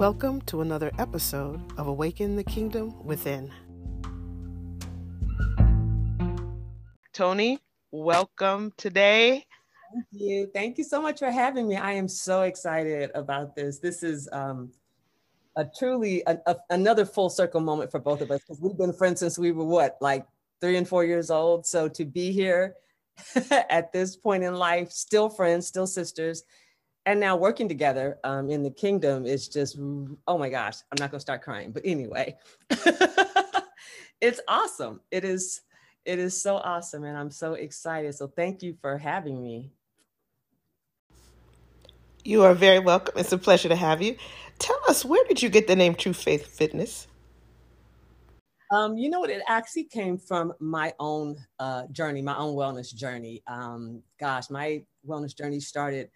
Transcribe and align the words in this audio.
Welcome 0.00 0.40
to 0.46 0.62
another 0.62 0.90
episode 0.98 1.60
of 1.76 1.86
Awaken 1.86 2.34
the 2.34 2.42
Kingdom 2.42 3.04
Within. 3.04 3.52
Toni, 7.12 7.58
welcome 7.90 8.72
today. 8.78 9.44
Thank 9.92 10.06
you. 10.12 10.50
Thank 10.54 10.78
you 10.78 10.84
so 10.84 11.02
much 11.02 11.18
for 11.18 11.30
having 11.30 11.68
me. 11.68 11.76
I 11.76 11.92
am 11.92 12.08
so 12.08 12.44
excited 12.44 13.10
about 13.14 13.54
this. 13.54 13.78
This 13.78 14.02
is 14.02 14.26
um, 14.32 14.72
a 15.56 15.66
truly 15.78 16.22
a, 16.26 16.38
a, 16.46 16.56
another 16.70 17.04
full 17.04 17.28
circle 17.28 17.60
moment 17.60 17.90
for 17.90 18.00
both 18.00 18.22
of 18.22 18.30
us 18.30 18.40
because 18.40 18.58
we've 18.58 18.78
been 18.78 18.94
friends 18.94 19.20
since 19.20 19.38
we 19.38 19.52
were 19.52 19.66
what, 19.66 19.98
like 20.00 20.24
three 20.62 20.78
and 20.78 20.88
four 20.88 21.04
years 21.04 21.30
old. 21.30 21.66
So 21.66 21.88
to 21.88 22.06
be 22.06 22.32
here 22.32 22.74
at 23.50 23.92
this 23.92 24.16
point 24.16 24.44
in 24.44 24.54
life, 24.54 24.90
still 24.92 25.28
friends, 25.28 25.66
still 25.66 25.86
sisters, 25.86 26.44
and 27.10 27.20
now 27.20 27.36
working 27.36 27.68
together 27.68 28.18
um, 28.24 28.50
in 28.50 28.62
the 28.62 28.70
kingdom 28.70 29.26
is 29.26 29.48
just 29.48 29.78
oh 30.26 30.38
my 30.38 30.48
gosh 30.48 30.78
i'm 30.90 30.96
not 30.98 31.10
going 31.10 31.18
to 31.18 31.20
start 31.20 31.42
crying 31.42 31.72
but 31.72 31.82
anyway. 31.84 32.36
It's 34.20 34.40
awesome. 34.46 35.00
It 35.10 35.24
is 35.24 35.62
it 36.04 36.18
is 36.18 36.40
so 36.40 36.56
awesome 36.56 37.04
and 37.04 37.16
i'm 37.16 37.30
so 37.30 37.54
excited. 37.54 38.14
So 38.14 38.26
thank 38.26 38.62
you 38.62 38.76
for 38.80 38.98
having 38.98 39.42
me. 39.42 39.70
You 42.22 42.42
are 42.42 42.54
very 42.54 42.78
welcome. 42.78 43.14
It's 43.16 43.32
a 43.32 43.38
pleasure 43.38 43.70
to 43.70 43.76
have 43.76 44.02
you. 44.02 44.16
Tell 44.58 44.78
us 44.88 45.04
where 45.06 45.24
did 45.26 45.42
you 45.42 45.48
get 45.48 45.66
the 45.66 45.76
name 45.76 45.94
TruFaithFitness? 45.94 47.06
Um, 48.70 48.98
you 48.98 49.08
know 49.08 49.20
what? 49.20 49.30
It 49.30 49.42
actually 49.48 49.84
came 49.84 50.18
from 50.18 50.52
my 50.60 50.92
own 51.00 51.36
uh, 51.58 51.84
journey, 51.90 52.20
my 52.20 52.36
own 52.36 52.54
wellness 52.54 52.94
journey. 52.94 53.42
Um, 53.46 54.02
gosh, 54.20 54.50
my 54.50 54.84
wellness 55.08 55.36
journey 55.36 55.60
started 55.60 56.10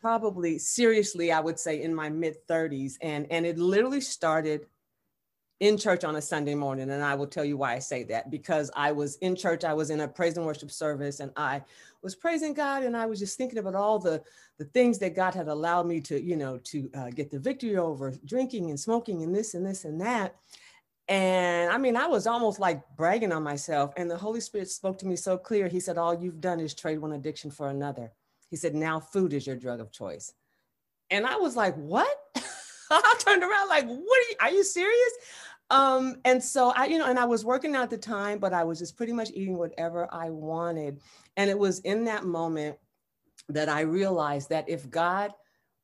probably 0.00 0.58
seriously, 0.58 1.30
I 1.30 1.40
would 1.40 1.58
say 1.58 1.82
in 1.82 1.94
my 1.94 2.08
mid 2.08 2.36
30s. 2.48 2.94
And, 3.02 3.26
and 3.30 3.44
it 3.44 3.58
literally 3.58 4.00
started 4.00 4.66
in 5.60 5.76
church 5.76 6.04
on 6.04 6.16
a 6.16 6.22
Sunday 6.22 6.54
morning. 6.54 6.90
And 6.90 7.04
I 7.04 7.14
will 7.14 7.26
tell 7.26 7.44
you 7.44 7.58
why 7.58 7.74
I 7.74 7.78
say 7.78 8.02
that 8.04 8.30
because 8.30 8.70
I 8.74 8.92
was 8.92 9.16
in 9.16 9.36
church, 9.36 9.62
I 9.62 9.74
was 9.74 9.90
in 9.90 10.00
a 10.00 10.08
praise 10.08 10.36
and 10.38 10.46
worship 10.46 10.70
service, 10.70 11.20
and 11.20 11.30
I 11.36 11.62
was 12.02 12.14
praising 12.14 12.54
God. 12.54 12.82
And 12.82 12.96
I 12.96 13.04
was 13.04 13.18
just 13.18 13.36
thinking 13.36 13.58
about 13.58 13.74
all 13.74 13.98
the, 13.98 14.22
the 14.58 14.64
things 14.66 14.98
that 15.00 15.14
God 15.14 15.34
had 15.34 15.48
allowed 15.48 15.86
me 15.86 16.00
to, 16.02 16.20
you 16.20 16.36
know, 16.36 16.58
to 16.64 16.90
uh, 16.94 17.10
get 17.10 17.30
the 17.30 17.38
victory 17.38 17.76
over 17.76 18.14
drinking 18.24 18.70
and 18.70 18.80
smoking 18.80 19.22
and 19.22 19.34
this 19.34 19.54
and 19.54 19.66
this 19.66 19.84
and 19.84 20.00
that. 20.00 20.36
And 21.08 21.70
I 21.70 21.76
mean, 21.76 21.96
I 21.96 22.06
was 22.06 22.26
almost 22.26 22.60
like 22.60 22.82
bragging 22.96 23.32
on 23.32 23.42
myself. 23.42 23.92
And 23.96 24.10
the 24.10 24.16
Holy 24.16 24.40
Spirit 24.40 24.70
spoke 24.70 24.96
to 24.98 25.06
me 25.06 25.16
so 25.16 25.36
clear. 25.36 25.68
He 25.68 25.80
said, 25.80 25.98
All 25.98 26.14
you've 26.14 26.40
done 26.40 26.60
is 26.60 26.72
trade 26.72 26.98
one 26.98 27.12
addiction 27.12 27.50
for 27.50 27.68
another. 27.68 28.12
He 28.50 28.56
said, 28.56 28.74
now 28.74 29.00
food 29.00 29.32
is 29.32 29.46
your 29.46 29.56
drug 29.56 29.80
of 29.80 29.92
choice. 29.92 30.34
And 31.10 31.26
I 31.26 31.36
was 31.36 31.56
like, 31.56 31.74
what? 31.76 32.08
I 32.90 33.14
turned 33.20 33.42
around 33.42 33.68
like, 33.68 33.86
what 33.86 33.98
are 33.98 34.28
you, 34.30 34.36
are 34.40 34.50
you 34.50 34.64
serious? 34.64 35.12
Um, 35.70 36.16
and 36.24 36.42
so 36.42 36.70
I, 36.70 36.86
you 36.86 36.98
know, 36.98 37.06
and 37.06 37.18
I 37.18 37.24
was 37.24 37.44
working 37.44 37.76
out 37.76 37.84
at 37.84 37.90
the 37.90 37.98
time, 37.98 38.38
but 38.38 38.52
I 38.52 38.64
was 38.64 38.78
just 38.78 38.96
pretty 38.96 39.12
much 39.12 39.30
eating 39.32 39.56
whatever 39.56 40.12
I 40.12 40.30
wanted. 40.30 41.00
And 41.36 41.48
it 41.48 41.58
was 41.58 41.78
in 41.80 42.04
that 42.04 42.24
moment 42.24 42.76
that 43.48 43.68
I 43.68 43.82
realized 43.82 44.50
that 44.50 44.68
if 44.68 44.90
God 44.90 45.32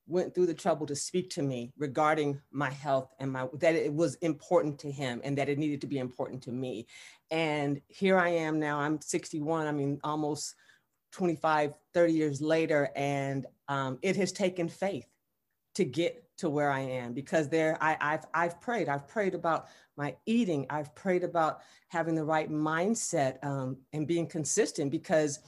went 0.09 0.35
through 0.35 0.47
the 0.47 0.55
trouble 0.55 0.87
to 0.87 0.95
speak 0.95 1.31
to 1.31 1.43
me 1.43 1.73
regarding 1.79 2.41
my 2.53 2.71
health 2.71 3.13
and 3.19 3.33
my 3.33 3.49
that 3.55 3.75
it 3.75 3.93
was 3.93 4.15
important 4.17 4.79
to 4.79 4.91
him 4.91 5.21
and 5.25 5.37
that 5.37 5.49
it 5.49 5.59
needed 5.59 5.81
to 5.81 5.87
be 5.87 5.99
important 5.99 6.43
to 6.45 6.53
me. 6.53 6.87
And 7.31 7.81
here 7.89 8.17
I 8.19 8.29
am 8.29 8.61
now, 8.61 8.79
I'm 8.79 9.01
61, 9.01 9.67
I 9.67 9.73
mean 9.73 9.99
almost 10.05 10.55
25, 11.17 11.73
30 11.95 12.13
years 12.13 12.43
later, 12.43 12.91
and 12.95 13.47
um, 13.69 13.99
it 14.03 14.17
has 14.17 14.33
taken 14.33 14.69
faith 14.69 15.07
to 15.75 15.83
get 15.83 16.23
to 16.37 16.51
where 16.51 16.71
I 16.71 16.81
am 16.81 17.15
because 17.15 17.49
there 17.49 17.79
I, 17.81 17.97
have 18.01 18.27
I've 18.35 18.61
prayed. 18.61 18.91
I've 18.91 19.09
prayed 19.09 19.35
about 19.35 19.69
my 19.97 20.15
eating. 20.27 20.67
I've 20.69 20.95
prayed 20.95 21.25
about 21.25 21.61
having 21.89 22.15
the 22.15 22.25
right 22.25 22.51
mindset 22.51 23.43
um, 23.43 23.79
and 23.95 24.07
being 24.07 24.27
consistent 24.27 24.91
because 24.91 25.39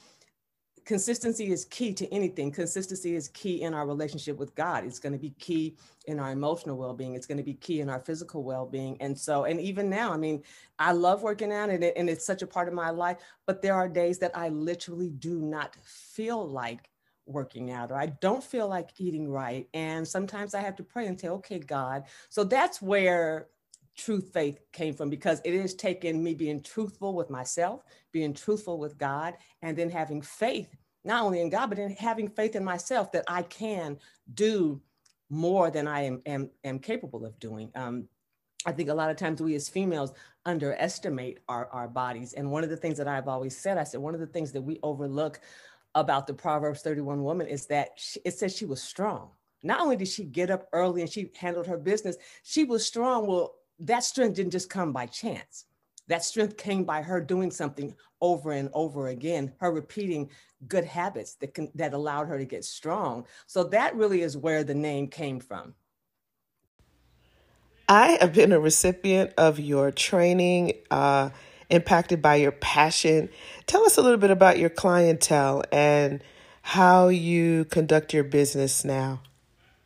consistency 0.89 1.51
is 1.51 1.65
key 1.65 1.93
to 1.93 2.11
anything. 2.11 2.51
Consistency 2.51 3.15
is 3.15 3.27
key 3.27 3.61
in 3.61 3.75
our 3.75 3.85
relationship 3.85 4.39
with 4.39 4.55
God. 4.55 4.83
It's 4.83 4.97
going 4.97 5.13
to 5.13 5.19
be 5.19 5.35
key 5.37 5.77
in 6.07 6.19
our 6.19 6.31
emotional 6.31 6.77
well-being. 6.77 7.13
It's 7.13 7.27
going 7.27 7.37
to 7.37 7.43
be 7.43 7.53
key 7.53 7.81
in 7.81 7.91
our 7.91 7.99
physical 7.99 8.41
well-being. 8.41 8.97
And 8.99 9.15
so, 9.15 9.43
and 9.43 9.61
even 9.61 9.87
now, 9.87 10.11
I 10.11 10.17
mean, 10.17 10.41
I 10.79 10.93
love 10.93 11.21
working 11.21 11.53
out 11.53 11.69
and, 11.69 11.83
it, 11.83 11.93
and 11.95 12.09
it's 12.09 12.25
such 12.25 12.41
a 12.41 12.47
part 12.47 12.67
of 12.67 12.73
my 12.73 12.89
life, 12.89 13.17
but 13.45 13.61
there 13.61 13.75
are 13.75 13.87
days 13.87 14.17
that 14.17 14.35
I 14.35 14.49
literally 14.49 15.11
do 15.11 15.39
not 15.39 15.75
feel 15.83 16.49
like 16.49 16.89
working 17.27 17.69
out 17.69 17.91
or 17.91 17.95
I 17.95 18.07
don't 18.07 18.43
feel 18.43 18.67
like 18.67 18.89
eating 18.97 19.29
right. 19.29 19.69
And 19.75 20.07
sometimes 20.07 20.55
I 20.55 20.61
have 20.61 20.75
to 20.77 20.83
pray 20.83 21.05
and 21.05 21.21
say, 21.21 21.27
okay, 21.27 21.59
God. 21.59 22.05
So 22.29 22.43
that's 22.43 22.81
where 22.81 23.49
true 23.95 24.21
faith 24.21 24.59
came 24.71 24.93
from 24.93 25.09
because 25.09 25.41
it 25.43 25.59
has 25.59 25.73
taken 25.73 26.23
me 26.23 26.33
being 26.33 26.63
truthful 26.63 27.13
with 27.13 27.29
myself, 27.29 27.83
being 28.11 28.33
truthful 28.33 28.79
with 28.79 28.97
God, 28.97 29.35
and 29.61 29.77
then 29.77 29.89
having 29.89 30.21
faith, 30.21 30.73
not 31.03 31.23
only 31.23 31.41
in 31.41 31.49
God, 31.49 31.69
but 31.69 31.79
in 31.79 31.91
having 31.91 32.29
faith 32.29 32.55
in 32.55 32.63
myself 32.63 33.11
that 33.13 33.25
I 33.27 33.43
can 33.43 33.97
do 34.33 34.81
more 35.29 35.71
than 35.71 35.87
I 35.87 36.01
am, 36.01 36.21
am, 36.25 36.49
am 36.63 36.79
capable 36.79 37.25
of 37.25 37.39
doing. 37.39 37.71
Um, 37.75 38.07
I 38.65 38.71
think 38.71 38.89
a 38.89 38.93
lot 38.93 39.09
of 39.09 39.15
times 39.15 39.41
we 39.41 39.55
as 39.55 39.69
females 39.69 40.13
underestimate 40.45 41.39
our, 41.47 41.67
our 41.67 41.87
bodies. 41.87 42.33
And 42.33 42.51
one 42.51 42.63
of 42.63 42.69
the 42.69 42.77
things 42.77 42.97
that 42.97 43.07
I've 43.07 43.27
always 43.27 43.55
said, 43.55 43.77
I 43.77 43.83
said, 43.83 44.01
one 44.01 44.13
of 44.13 44.19
the 44.19 44.27
things 44.27 44.51
that 44.51 44.61
we 44.61 44.79
overlook 44.83 45.39
about 45.95 46.27
the 46.27 46.33
Proverbs 46.33 46.81
31 46.81 47.23
woman 47.23 47.47
is 47.47 47.67
that 47.67 47.91
she, 47.95 48.19
it 48.25 48.33
says 48.33 48.55
she 48.55 48.65
was 48.65 48.81
strong. 48.81 49.29
Not 49.63 49.81
only 49.81 49.95
did 49.95 50.07
she 50.07 50.23
get 50.23 50.49
up 50.49 50.67
early 50.73 51.01
and 51.01 51.09
she 51.09 51.31
handled 51.37 51.67
her 51.67 51.77
business, 51.77 52.17
she 52.43 52.63
was 52.63 52.85
strong. 52.85 53.27
Well, 53.27 53.55
that 53.79 54.03
strength 54.03 54.35
didn't 54.35 54.51
just 54.51 54.69
come 54.69 54.91
by 54.91 55.05
chance. 55.05 55.65
That 56.09 56.23
strength 56.23 56.57
came 56.57 56.83
by 56.83 57.03
her 57.03 57.21
doing 57.21 57.51
something 57.51 57.95
over 58.19 58.51
and 58.51 58.69
over 58.73 59.07
again, 59.07 59.53
her 59.59 59.71
repeating 59.71 60.29
good 60.67 60.83
habits 60.83 61.35
that, 61.35 61.53
can, 61.53 61.71
that 61.75 61.93
allowed 61.93 62.27
her 62.27 62.37
to 62.37 62.45
get 62.45 62.65
strong. 62.65 63.25
So 63.47 63.63
that 63.65 63.95
really 63.95 64.21
is 64.21 64.35
where 64.35 64.63
the 64.63 64.73
name 64.73 65.07
came 65.07 65.39
from. 65.39 65.75
I 67.87 68.17
have 68.21 68.33
been 68.33 68.51
a 68.51 68.59
recipient 68.59 69.33
of 69.37 69.59
your 69.59 69.91
training, 69.91 70.73
uh, 70.91 71.29
impacted 71.69 72.21
by 72.21 72.35
your 72.35 72.51
passion. 72.51 73.29
Tell 73.67 73.85
us 73.85 73.97
a 73.97 74.01
little 74.01 74.17
bit 74.17 74.31
about 74.31 74.57
your 74.57 74.69
clientele 74.69 75.63
and 75.71 76.23
how 76.63 77.07
you 77.07 77.65
conduct 77.65 78.13
your 78.13 78.23
business 78.23 78.83
now. 78.83 79.21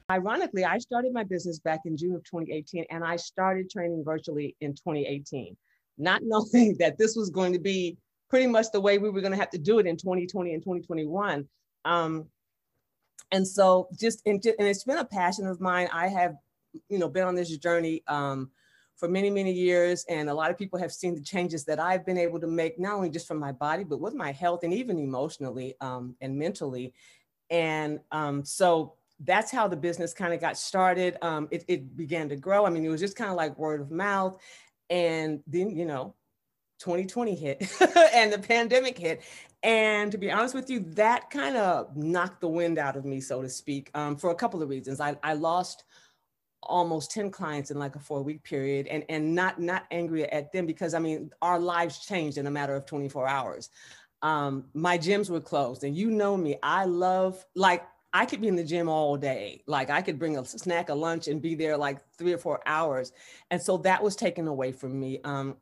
Ironically, 0.09 0.65
I 0.65 0.79
started 0.79 1.13
my 1.13 1.23
business 1.23 1.59
back 1.59 1.81
in 1.85 1.95
June 1.95 2.15
of 2.15 2.23
2018, 2.25 2.85
and 2.89 3.03
I 3.03 3.15
started 3.15 3.69
training 3.69 4.03
virtually 4.05 4.55
in 4.59 4.73
2018, 4.73 5.55
not 5.97 6.21
knowing 6.23 6.75
that 6.79 6.97
this 6.97 7.15
was 7.15 7.29
going 7.29 7.53
to 7.53 7.59
be 7.59 7.97
pretty 8.29 8.47
much 8.47 8.71
the 8.71 8.81
way 8.81 8.97
we 8.97 9.09
were 9.09 9.21
going 9.21 9.31
to 9.31 9.37
have 9.37 9.51
to 9.51 9.57
do 9.57 9.79
it 9.79 9.85
in 9.85 9.95
2020 9.95 10.53
and 10.53 10.63
2021. 10.63 11.47
Um, 11.85 12.25
and 13.31 13.47
so, 13.47 13.87
just 13.99 14.21
and, 14.25 14.43
and 14.45 14.67
it's 14.67 14.83
been 14.83 14.97
a 14.99 15.05
passion 15.05 15.47
of 15.47 15.59
mine. 15.59 15.89
I 15.91 16.07
have, 16.07 16.35
you 16.89 16.99
know, 16.99 17.09
been 17.09 17.23
on 17.23 17.35
this 17.35 17.55
journey 17.57 18.03
um, 18.07 18.51
for 18.95 19.07
many, 19.07 19.29
many 19.29 19.51
years, 19.51 20.05
and 20.09 20.29
a 20.29 20.33
lot 20.33 20.51
of 20.51 20.57
people 20.57 20.79
have 20.79 20.91
seen 20.91 21.15
the 21.15 21.21
changes 21.21 21.65
that 21.65 21.79
I've 21.79 22.05
been 22.05 22.17
able 22.17 22.39
to 22.39 22.47
make, 22.47 22.79
not 22.79 22.93
only 22.93 23.09
just 23.09 23.27
from 23.27 23.39
my 23.39 23.51
body, 23.51 23.83
but 23.83 23.99
with 23.99 24.13
my 24.13 24.31
health 24.31 24.63
and 24.63 24.73
even 24.73 24.99
emotionally 24.99 25.75
um, 25.81 26.15
and 26.21 26.37
mentally. 26.37 26.93
And 27.49 27.99
um, 28.11 28.45
so 28.45 28.93
that's 29.19 29.51
how 29.51 29.67
the 29.67 29.77
business 29.77 30.13
kind 30.13 30.33
of 30.33 30.39
got 30.39 30.57
started. 30.57 31.17
Um, 31.21 31.47
it, 31.51 31.63
it 31.67 31.95
began 31.95 32.29
to 32.29 32.35
grow. 32.35 32.65
I 32.65 32.69
mean, 32.69 32.85
it 32.85 32.89
was 32.89 33.01
just 33.01 33.15
kind 33.15 33.29
of 33.29 33.37
like 33.37 33.57
word 33.57 33.81
of 33.81 33.91
mouth. 33.91 34.37
And 34.93 35.41
then, 35.47 35.71
you 35.71 35.85
know, 35.85 36.13
2020 36.77 37.33
hit 37.33 37.61
and 38.13 38.31
the 38.31 38.37
pandemic 38.37 38.95
hit. 38.95 39.23
And 39.63 40.11
to 40.11 40.19
be 40.19 40.31
honest 40.31 40.53
with 40.53 40.69
you, 40.69 40.81
that 40.91 41.31
kind 41.31 41.57
of 41.57 41.97
knocked 41.97 42.41
the 42.41 42.47
wind 42.47 42.77
out 42.77 42.95
of 42.95 43.03
me, 43.03 43.19
so 43.19 43.41
to 43.41 43.49
speak, 43.49 43.89
um, 43.95 44.17
for 44.17 44.29
a 44.29 44.35
couple 44.35 44.61
of 44.61 44.69
reasons. 44.69 44.99
I, 44.99 45.15
I 45.23 45.33
lost 45.33 45.83
almost 46.61 47.09
10 47.09 47.31
clients 47.31 47.71
in 47.71 47.79
like 47.79 47.95
a 47.95 47.99
four 47.99 48.21
week 48.21 48.43
period 48.43 48.85
and, 48.85 49.03
and 49.09 49.33
not, 49.33 49.59
not 49.59 49.85
angry 49.89 50.31
at 50.31 50.51
them 50.51 50.67
because 50.67 50.93
I 50.93 50.99
mean, 50.99 51.31
our 51.41 51.59
lives 51.59 52.05
changed 52.05 52.37
in 52.37 52.45
a 52.45 52.51
matter 52.51 52.75
of 52.75 52.85
24 52.85 53.27
hours. 53.27 53.71
Um, 54.21 54.65
my 54.75 54.99
gyms 54.99 55.27
were 55.27 55.41
closed 55.41 55.83
and 55.83 55.97
you 55.97 56.11
know 56.11 56.37
me, 56.37 56.57
I 56.61 56.85
love 56.85 57.43
like 57.55 57.83
I 58.13 58.25
could 58.27 58.41
be 58.41 58.47
in 58.47 58.55
the 58.55 58.63
gym 58.63 58.87
all 58.87 59.17
day. 59.17 59.63
Like 59.65 59.89
I 59.89 60.01
could 60.01 60.19
bring 60.19 60.37
a 60.37 60.45
snack, 60.45 60.89
a 60.89 60.93
lunch, 60.93 61.27
and 61.27 61.41
be 61.41 61.55
there 61.55 61.75
like 61.75 61.99
three 62.17 62.31
or 62.31 62.37
four 62.37 62.61
hours. 62.65 63.11
And 63.49 63.61
so 63.61 63.77
that 63.77 64.03
was 64.03 64.15
taken 64.15 64.47
away 64.47 64.71
from 64.71 64.99
me. 64.99 65.19
Um, 65.23 65.57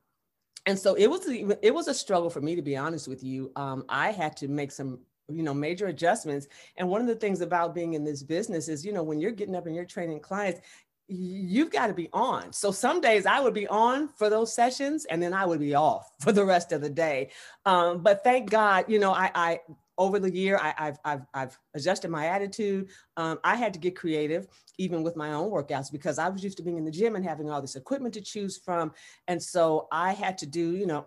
and 0.65 0.77
so 0.77 0.94
it 0.95 1.07
was 1.07 1.27
it 1.27 1.74
was 1.74 1.88
a 1.88 1.94
struggle 1.94 2.30
for 2.30 2.42
me 2.42 2.56
to 2.56 2.62
be 2.62 2.77
honest 2.77 3.07
with 3.07 3.24
you. 3.24 3.51
Um, 3.56 3.86
I 3.89 4.12
had 4.12 4.36
to 4.38 4.48
make 4.48 4.71
some 4.71 5.00
you 5.30 5.44
know 5.44 5.53
major 5.53 5.88
adjustments. 5.88 6.48
And 6.77 6.89
one 6.89 7.01
of 7.01 7.07
the 7.07 7.15
things 7.15 7.42
about 7.42 7.74
being 7.74 7.94
in 7.94 8.03
this 8.03 8.21
business 8.21 8.68
is 8.68 8.86
you 8.86 8.92
know 8.92 9.03
when 9.03 9.19
you're 9.19 9.31
getting 9.31 9.56
up 9.56 9.65
and 9.65 9.75
you're 9.75 9.86
training 9.86 10.19
clients, 10.19 10.62
you've 11.07 11.71
got 11.71 11.88
to 11.88 11.94
be 11.94 12.09
on. 12.13 12.53
So 12.53 12.71
some 12.71 13.01
days 13.01 13.25
I 13.25 13.39
would 13.39 13.53
be 13.53 13.68
on 13.68 14.09
for 14.09 14.30
those 14.30 14.53
sessions 14.53 15.06
and 15.06 15.21
then 15.21 15.33
I 15.33 15.45
would 15.45 15.59
be 15.59 15.75
off 15.75 16.12
for 16.19 16.31
the 16.31 16.45
rest 16.45 16.71
of 16.71 16.81
the 16.81 16.89
day. 16.89 17.31
Um, 17.65 18.01
but 18.01 18.24
thank 18.24 18.50
God, 18.50 18.86
you 18.88 19.00
know, 19.00 19.12
I, 19.13 19.31
I 19.33 19.59
over 19.97 20.19
the 20.19 20.33
year, 20.33 20.57
I, 20.61 20.73
have 20.77 20.99
I've, 21.03 21.21
I've 21.33 21.59
adjusted 21.73 22.09
my 22.09 22.27
attitude. 22.27 22.89
Um, 23.17 23.39
I 23.43 23.55
had 23.55 23.73
to 23.73 23.79
get 23.79 23.95
creative, 23.95 24.47
even 24.77 25.03
with 25.03 25.15
my 25.15 25.33
own 25.33 25.51
workouts, 25.51 25.91
because 25.91 26.17
I 26.19 26.29
was 26.29 26.43
used 26.43 26.57
to 26.57 26.63
being 26.63 26.77
in 26.77 26.85
the 26.85 26.91
gym 26.91 27.15
and 27.15 27.25
having 27.25 27.49
all 27.49 27.61
this 27.61 27.75
equipment 27.75 28.13
to 28.15 28.21
choose 28.21 28.57
from. 28.57 28.93
And 29.27 29.41
so 29.41 29.88
I 29.91 30.13
had 30.13 30.38
to 30.39 30.45
do, 30.45 30.75
you 30.75 30.85
know, 30.85 31.05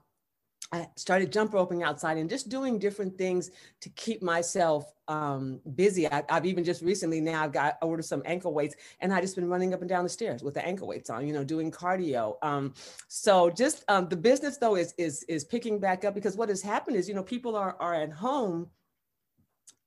I 0.72 0.88
started 0.96 1.32
jump 1.32 1.54
roping 1.54 1.82
outside 1.82 2.16
and 2.16 2.28
just 2.28 2.48
doing 2.48 2.78
different 2.78 3.16
things 3.16 3.50
to 3.80 3.88
keep 3.90 4.22
myself 4.22 4.92
um, 5.06 5.60
busy. 5.74 6.10
I, 6.10 6.24
have 6.28 6.46
even 6.46 6.64
just 6.64 6.82
recently 6.82 7.20
now 7.20 7.44
I've 7.44 7.52
got 7.52 7.76
I 7.80 7.84
ordered 7.84 8.04
some 8.04 8.22
ankle 8.24 8.52
weights 8.52 8.74
and 9.00 9.12
I 9.12 9.20
just 9.20 9.36
been 9.36 9.48
running 9.48 9.74
up 9.74 9.80
and 9.80 9.88
down 9.88 10.04
the 10.04 10.10
stairs 10.10 10.42
with 10.42 10.54
the 10.54 10.66
ankle 10.66 10.88
weights 10.88 11.10
on, 11.10 11.26
you 11.26 11.32
know, 11.32 11.44
doing 11.44 11.70
cardio. 11.70 12.36
Um, 12.42 12.74
so 13.08 13.50
just 13.50 13.84
um, 13.88 14.08
the 14.08 14.16
business 14.16 14.56
though 14.56 14.76
is 14.76 14.94
is 14.98 15.22
is 15.24 15.44
picking 15.44 15.78
back 15.78 16.04
up 16.04 16.14
because 16.14 16.36
what 16.36 16.48
has 16.48 16.62
happened 16.62 16.96
is 16.96 17.08
you 17.08 17.14
know 17.14 17.22
people 17.22 17.54
are 17.56 17.76
are 17.78 17.94
at 17.94 18.12
home 18.12 18.68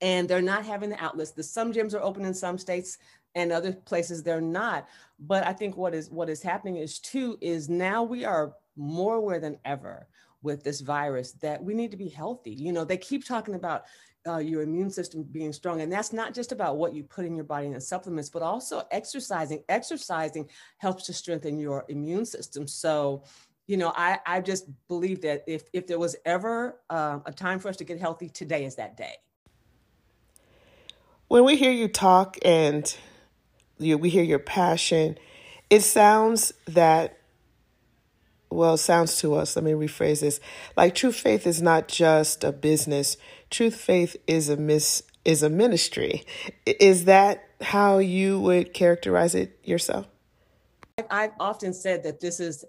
and 0.00 0.28
they're 0.28 0.40
not 0.40 0.64
having 0.64 0.90
the 0.90 1.02
outlets. 1.02 1.32
The 1.32 1.42
some 1.42 1.72
gyms 1.72 1.94
are 1.94 2.02
open 2.02 2.24
in 2.24 2.34
some 2.34 2.56
states 2.56 2.98
and 3.34 3.52
other 3.52 3.72
places 3.72 4.22
they're 4.22 4.40
not. 4.40 4.88
But 5.18 5.44
I 5.46 5.52
think 5.52 5.76
what 5.76 5.94
is 5.94 6.10
what 6.10 6.28
is 6.28 6.42
happening 6.42 6.76
is 6.76 6.98
too 6.98 7.36
is 7.40 7.68
now 7.68 8.04
we 8.04 8.24
are 8.24 8.54
more 8.76 9.16
aware 9.16 9.40
than 9.40 9.58
ever 9.64 10.06
with 10.48 10.64
this 10.64 10.80
virus 10.80 11.32
that 11.32 11.62
we 11.62 11.74
need 11.74 11.90
to 11.90 11.96
be 11.96 12.08
healthy. 12.08 12.50
You 12.50 12.72
know, 12.72 12.84
they 12.84 12.96
keep 12.96 13.24
talking 13.24 13.54
about 13.54 13.84
uh, 14.26 14.38
your 14.38 14.62
immune 14.62 14.90
system 14.90 15.22
being 15.22 15.52
strong. 15.52 15.80
And 15.82 15.92
that's 15.92 16.12
not 16.12 16.34
just 16.34 16.52
about 16.52 16.76
what 16.78 16.94
you 16.94 17.04
put 17.04 17.24
in 17.24 17.34
your 17.34 17.44
body 17.44 17.66
and 17.66 17.76
the 17.76 17.80
supplements, 17.80 18.30
but 18.30 18.42
also 18.42 18.82
exercising. 18.90 19.62
Exercising 19.68 20.48
helps 20.78 21.04
to 21.06 21.12
strengthen 21.12 21.58
your 21.58 21.84
immune 21.88 22.24
system. 22.24 22.66
So, 22.66 23.24
you 23.66 23.76
know, 23.76 23.92
I, 23.94 24.18
I 24.26 24.40
just 24.40 24.66
believe 24.88 25.20
that 25.22 25.44
if, 25.46 25.64
if 25.72 25.86
there 25.86 25.98
was 25.98 26.16
ever 26.24 26.80
uh, 26.88 27.20
a 27.26 27.32
time 27.32 27.58
for 27.58 27.68
us 27.68 27.76
to 27.76 27.84
get 27.84 28.00
healthy, 28.00 28.28
today 28.28 28.64
is 28.64 28.76
that 28.76 28.96
day. 28.96 29.14
When 31.28 31.44
we 31.44 31.56
hear 31.56 31.72
you 31.72 31.88
talk 31.88 32.38
and 32.42 32.96
you, 33.78 33.98
we 33.98 34.08
hear 34.08 34.24
your 34.24 34.38
passion, 34.38 35.18
it 35.68 35.82
sounds 35.82 36.52
that 36.66 37.17
well, 38.50 38.76
sounds 38.76 39.18
to 39.20 39.34
us, 39.34 39.56
let 39.56 39.64
me 39.64 39.72
rephrase 39.72 40.20
this. 40.20 40.40
Like 40.76 40.94
true 40.94 41.12
faith 41.12 41.46
is 41.46 41.60
not 41.60 41.88
just 41.88 42.44
a 42.44 42.52
business. 42.52 43.16
Truth 43.50 43.76
faith 43.76 44.16
is 44.26 44.48
a 44.48 44.56
miss 44.56 45.02
is 45.24 45.42
a 45.42 45.50
ministry. 45.50 46.24
Is 46.64 47.04
that 47.04 47.44
how 47.60 47.98
you 47.98 48.40
would 48.40 48.72
characterize 48.72 49.34
it 49.34 49.58
yourself? 49.62 50.06
I've 51.10 51.32
often 51.38 51.74
said 51.74 52.02
that 52.04 52.20
this 52.20 52.40
is 52.40 52.64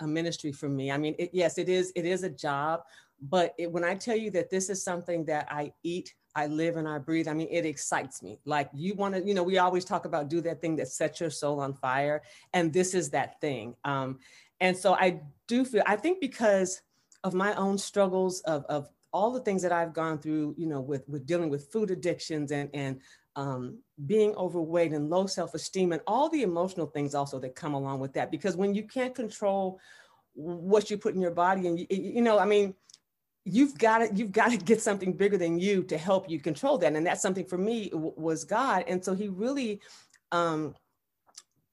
a 0.00 0.06
ministry 0.06 0.52
for 0.52 0.68
me. 0.68 0.90
I 0.90 0.98
mean, 0.98 1.14
it, 1.18 1.30
yes, 1.32 1.58
it 1.58 1.68
is. 1.68 1.92
It 1.96 2.04
is 2.04 2.22
a 2.22 2.30
job, 2.30 2.82
but 3.20 3.54
it, 3.58 3.70
when 3.70 3.84
I 3.84 3.94
tell 3.94 4.16
you 4.16 4.30
that 4.32 4.50
this 4.50 4.70
is 4.70 4.82
something 4.82 5.24
that 5.26 5.48
I 5.50 5.72
eat, 5.82 6.14
I 6.36 6.46
live, 6.46 6.76
and 6.76 6.88
I 6.88 6.98
breathe, 6.98 7.28
I 7.28 7.32
mean, 7.32 7.48
it 7.50 7.64
excites 7.64 8.22
me. 8.22 8.38
Like 8.44 8.68
you 8.74 8.94
want 8.94 9.14
to, 9.14 9.24
you 9.24 9.34
know, 9.34 9.42
we 9.42 9.58
always 9.58 9.84
talk 9.84 10.04
about 10.04 10.28
do 10.28 10.40
that 10.42 10.60
thing 10.60 10.76
that 10.76 10.88
sets 10.88 11.20
your 11.20 11.30
soul 11.30 11.60
on 11.60 11.74
fire, 11.74 12.22
and 12.52 12.72
this 12.72 12.94
is 12.94 13.10
that 13.10 13.40
thing. 13.40 13.74
Um, 13.84 14.18
and 14.60 14.76
so 14.76 14.94
I 14.94 15.20
do 15.46 15.64
feel, 15.64 15.82
I 15.86 15.96
think 15.96 16.20
because 16.20 16.82
of 17.22 17.34
my 17.34 17.54
own 17.54 17.78
struggles 17.78 18.40
of, 18.42 18.64
of 18.66 18.88
all 19.12 19.30
the 19.30 19.40
things 19.40 19.62
that 19.62 19.72
I've 19.72 19.92
gone 19.92 20.18
through, 20.18 20.54
you 20.58 20.66
know, 20.66 20.80
with, 20.80 21.08
with 21.08 21.26
dealing 21.26 21.48
with 21.48 21.70
food 21.72 21.90
addictions 21.90 22.50
and, 22.50 22.68
and 22.74 23.00
um, 23.36 23.78
being 24.06 24.34
overweight 24.36 24.92
and 24.92 25.10
low 25.10 25.26
self-esteem 25.26 25.92
and 25.92 26.02
all 26.06 26.28
the 26.28 26.42
emotional 26.42 26.86
things 26.86 27.14
also 27.14 27.38
that 27.40 27.54
come 27.54 27.74
along 27.74 28.00
with 28.00 28.12
that. 28.14 28.30
Because 28.30 28.56
when 28.56 28.74
you 28.74 28.84
can't 28.84 29.14
control 29.14 29.78
what 30.34 30.90
you 30.90 30.98
put 30.98 31.14
in 31.14 31.20
your 31.20 31.30
body 31.30 31.66
and, 31.68 31.78
you, 31.78 31.86
you 31.90 32.22
know, 32.22 32.38
I 32.38 32.44
mean, 32.44 32.74
you've 33.44 33.76
got 33.78 33.98
to 33.98 34.14
you've 34.14 34.32
got 34.32 34.50
to 34.50 34.56
get 34.56 34.80
something 34.80 35.12
bigger 35.12 35.36
than 35.36 35.58
you 35.58 35.82
to 35.82 35.98
help 35.98 36.30
you 36.30 36.40
control 36.40 36.78
that 36.78 36.94
and 36.94 37.06
that's 37.06 37.20
something 37.20 37.44
for 37.44 37.58
me 37.58 37.90
was 37.92 38.42
god 38.42 38.84
and 38.88 39.04
so 39.04 39.14
he 39.14 39.28
really 39.28 39.80
um 40.32 40.74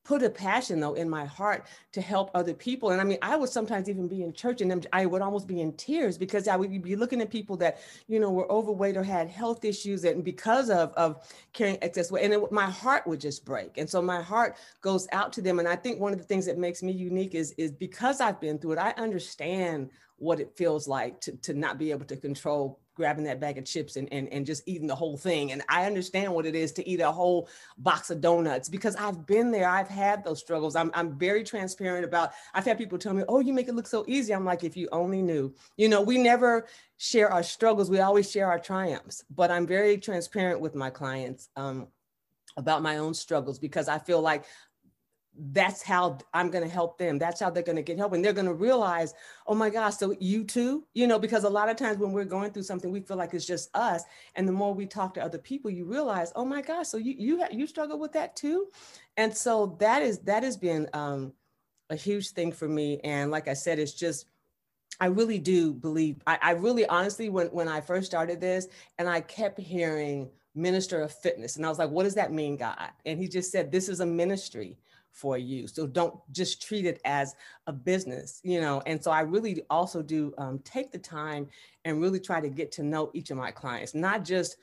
put 0.03 0.23
a 0.23 0.29
passion 0.29 0.79
though 0.79 0.93
in 0.93 1.09
my 1.09 1.25
heart 1.25 1.67
to 1.91 2.01
help 2.01 2.31
other 2.33 2.53
people. 2.53 2.89
And 2.91 2.99
i 2.99 3.03
mean 3.03 3.17
i 3.21 3.35
would 3.35 3.49
sometimes 3.49 3.89
even 3.89 4.07
be 4.07 4.23
in 4.23 4.33
church 4.33 4.61
and 4.61 4.87
i 4.93 5.05
would 5.05 5.21
almost 5.21 5.47
be 5.47 5.61
in 5.61 5.73
tears 5.73 6.17
because 6.17 6.47
i 6.47 6.55
would 6.55 6.81
be 6.81 6.95
looking 6.95 7.21
at 7.21 7.29
people 7.29 7.57
that 7.57 7.79
you 8.07 8.19
know 8.19 8.31
were 8.31 8.51
overweight 8.51 8.97
or 8.97 9.03
had 9.03 9.29
health 9.29 9.63
issues 9.63 10.03
and 10.03 10.23
because 10.23 10.69
of 10.69 10.91
of 10.93 11.27
carrying 11.53 11.77
excess 11.81 12.11
weight. 12.11 12.23
And 12.23 12.33
it, 12.33 12.51
my 12.51 12.69
heart 12.69 13.05
would 13.07 13.19
just 13.19 13.45
break. 13.45 13.77
And 13.77 13.89
so 13.89 14.01
my 14.01 14.21
heart 14.21 14.57
goes 14.81 15.07
out 15.11 15.33
to 15.33 15.41
them. 15.41 15.59
And 15.59 15.67
i 15.67 15.75
think 15.75 15.99
one 15.99 16.13
of 16.13 16.19
the 16.19 16.25
things 16.25 16.45
that 16.45 16.57
makes 16.57 16.81
me 16.83 16.91
unique 16.91 17.35
is 17.35 17.51
is 17.57 17.71
because 17.71 18.21
i've 18.21 18.39
been 18.39 18.57
through 18.57 18.73
it 18.73 18.79
i 18.79 18.91
understand 18.97 19.89
what 20.17 20.39
it 20.39 20.55
feels 20.55 20.87
like 20.87 21.19
to, 21.19 21.31
to 21.37 21.53
not 21.55 21.79
be 21.79 21.89
able 21.89 22.05
to 22.05 22.15
control 22.15 22.79
grabbing 22.93 23.23
that 23.23 23.39
bag 23.39 23.57
of 23.57 23.65
chips 23.65 23.95
and, 23.95 24.11
and, 24.11 24.27
and 24.29 24.45
just 24.45 24.63
eating 24.65 24.87
the 24.87 24.95
whole 24.95 25.17
thing. 25.17 25.51
And 25.51 25.61
I 25.69 25.85
understand 25.85 26.33
what 26.33 26.45
it 26.45 26.55
is 26.55 26.71
to 26.73 26.87
eat 26.87 26.99
a 26.99 27.11
whole 27.11 27.49
box 27.77 28.09
of 28.09 28.21
donuts 28.21 28.69
because 28.69 28.95
I've 28.95 29.25
been 29.25 29.51
there. 29.51 29.69
I've 29.69 29.87
had 29.87 30.23
those 30.23 30.39
struggles. 30.39 30.75
I'm, 30.75 30.91
I'm 30.93 31.17
very 31.17 31.43
transparent 31.43 32.05
about, 32.05 32.31
I've 32.53 32.65
had 32.65 32.77
people 32.77 32.97
tell 32.97 33.13
me, 33.13 33.23
oh, 33.27 33.39
you 33.39 33.53
make 33.53 33.67
it 33.67 33.75
look 33.75 33.87
so 33.87 34.03
easy. 34.07 34.33
I'm 34.33 34.45
like, 34.45 34.63
if 34.63 34.75
you 34.75 34.87
only 34.91 35.21
knew, 35.21 35.53
you 35.77 35.89
know, 35.89 36.01
we 36.01 36.17
never 36.17 36.67
share 36.97 37.31
our 37.31 37.43
struggles. 37.43 37.89
We 37.89 37.99
always 37.99 38.29
share 38.29 38.47
our 38.47 38.59
triumphs, 38.59 39.23
but 39.33 39.51
I'm 39.51 39.65
very 39.65 39.97
transparent 39.97 40.59
with 40.59 40.75
my 40.75 40.89
clients. 40.89 41.49
Um, 41.55 41.87
about 42.57 42.81
my 42.81 42.97
own 42.97 43.13
struggles 43.13 43.57
because 43.57 43.87
I 43.87 43.97
feel 43.97 44.21
like 44.21 44.43
that's 45.37 45.81
how 45.81 46.17
I'm 46.33 46.51
going 46.51 46.63
to 46.63 46.69
help 46.69 46.97
them. 46.97 47.17
That's 47.17 47.39
how 47.39 47.49
they're 47.49 47.63
going 47.63 47.77
to 47.77 47.81
get 47.81 47.97
help. 47.97 48.13
And 48.13 48.23
they're 48.23 48.33
going 48.33 48.47
to 48.47 48.53
realize, 48.53 49.13
oh 49.47 49.55
my 49.55 49.69
gosh, 49.69 49.95
so 49.95 50.13
you 50.19 50.43
too, 50.43 50.85
you 50.93 51.07
know, 51.07 51.17
because 51.17 51.45
a 51.45 51.49
lot 51.49 51.69
of 51.69 51.77
times 51.77 51.99
when 51.99 52.11
we're 52.11 52.25
going 52.25 52.51
through 52.51 52.63
something, 52.63 52.91
we 52.91 52.99
feel 52.99 53.17
like 53.17 53.33
it's 53.33 53.45
just 53.45 53.69
us. 53.75 54.03
And 54.35 54.47
the 54.47 54.51
more 54.51 54.73
we 54.73 54.85
talk 54.85 55.13
to 55.13 55.23
other 55.23 55.37
people, 55.37 55.71
you 55.71 55.85
realize, 55.85 56.33
oh 56.35 56.43
my 56.43 56.61
gosh, 56.61 56.89
so 56.89 56.97
you, 56.97 57.15
you, 57.17 57.43
you 57.51 57.65
struggle 57.65 57.97
with 57.97 58.11
that 58.11 58.35
too. 58.35 58.67
And 59.15 59.35
so 59.35 59.77
that 59.79 60.01
is, 60.01 60.19
that 60.19 60.43
has 60.43 60.57
been 60.57 60.89
um, 60.93 61.33
a 61.89 61.95
huge 61.95 62.31
thing 62.31 62.51
for 62.51 62.67
me. 62.67 62.99
And 63.03 63.31
like 63.31 63.47
I 63.47 63.53
said, 63.53 63.79
it's 63.79 63.93
just, 63.93 64.25
I 64.99 65.05
really 65.05 65.39
do 65.39 65.73
believe, 65.73 66.17
I, 66.27 66.39
I 66.41 66.51
really 66.51 66.85
honestly, 66.85 67.29
when, 67.29 67.47
when 67.47 67.69
I 67.69 67.79
first 67.79 68.05
started 68.05 68.41
this 68.41 68.67
and 68.99 69.07
I 69.07 69.21
kept 69.21 69.59
hearing 69.59 70.29
minister 70.53 71.01
of 71.01 71.13
fitness, 71.13 71.55
and 71.55 71.65
I 71.65 71.69
was 71.69 71.79
like, 71.79 71.89
what 71.89 72.03
does 72.03 72.15
that 72.15 72.33
mean, 72.33 72.57
God? 72.57 72.89
And 73.05 73.17
he 73.17 73.29
just 73.29 73.51
said, 73.51 73.71
this 73.71 73.87
is 73.87 74.01
a 74.01 74.05
ministry 74.05 74.77
for 75.11 75.37
you. 75.37 75.67
So 75.67 75.87
don't 75.87 76.15
just 76.31 76.61
treat 76.61 76.85
it 76.85 77.01
as 77.05 77.35
a 77.67 77.73
business, 77.73 78.39
you 78.43 78.61
know. 78.61 78.81
And 78.85 79.03
so 79.03 79.11
I 79.11 79.21
really 79.21 79.61
also 79.69 80.01
do 80.01 80.33
um, 80.37 80.59
take 80.63 80.91
the 80.91 80.97
time 80.97 81.47
and 81.85 82.01
really 82.01 82.19
try 82.19 82.41
to 82.41 82.49
get 82.49 82.71
to 82.73 82.83
know 82.83 83.11
each 83.13 83.31
of 83.31 83.37
my 83.37 83.51
clients, 83.51 83.93
not 83.93 84.23
just 84.23 84.57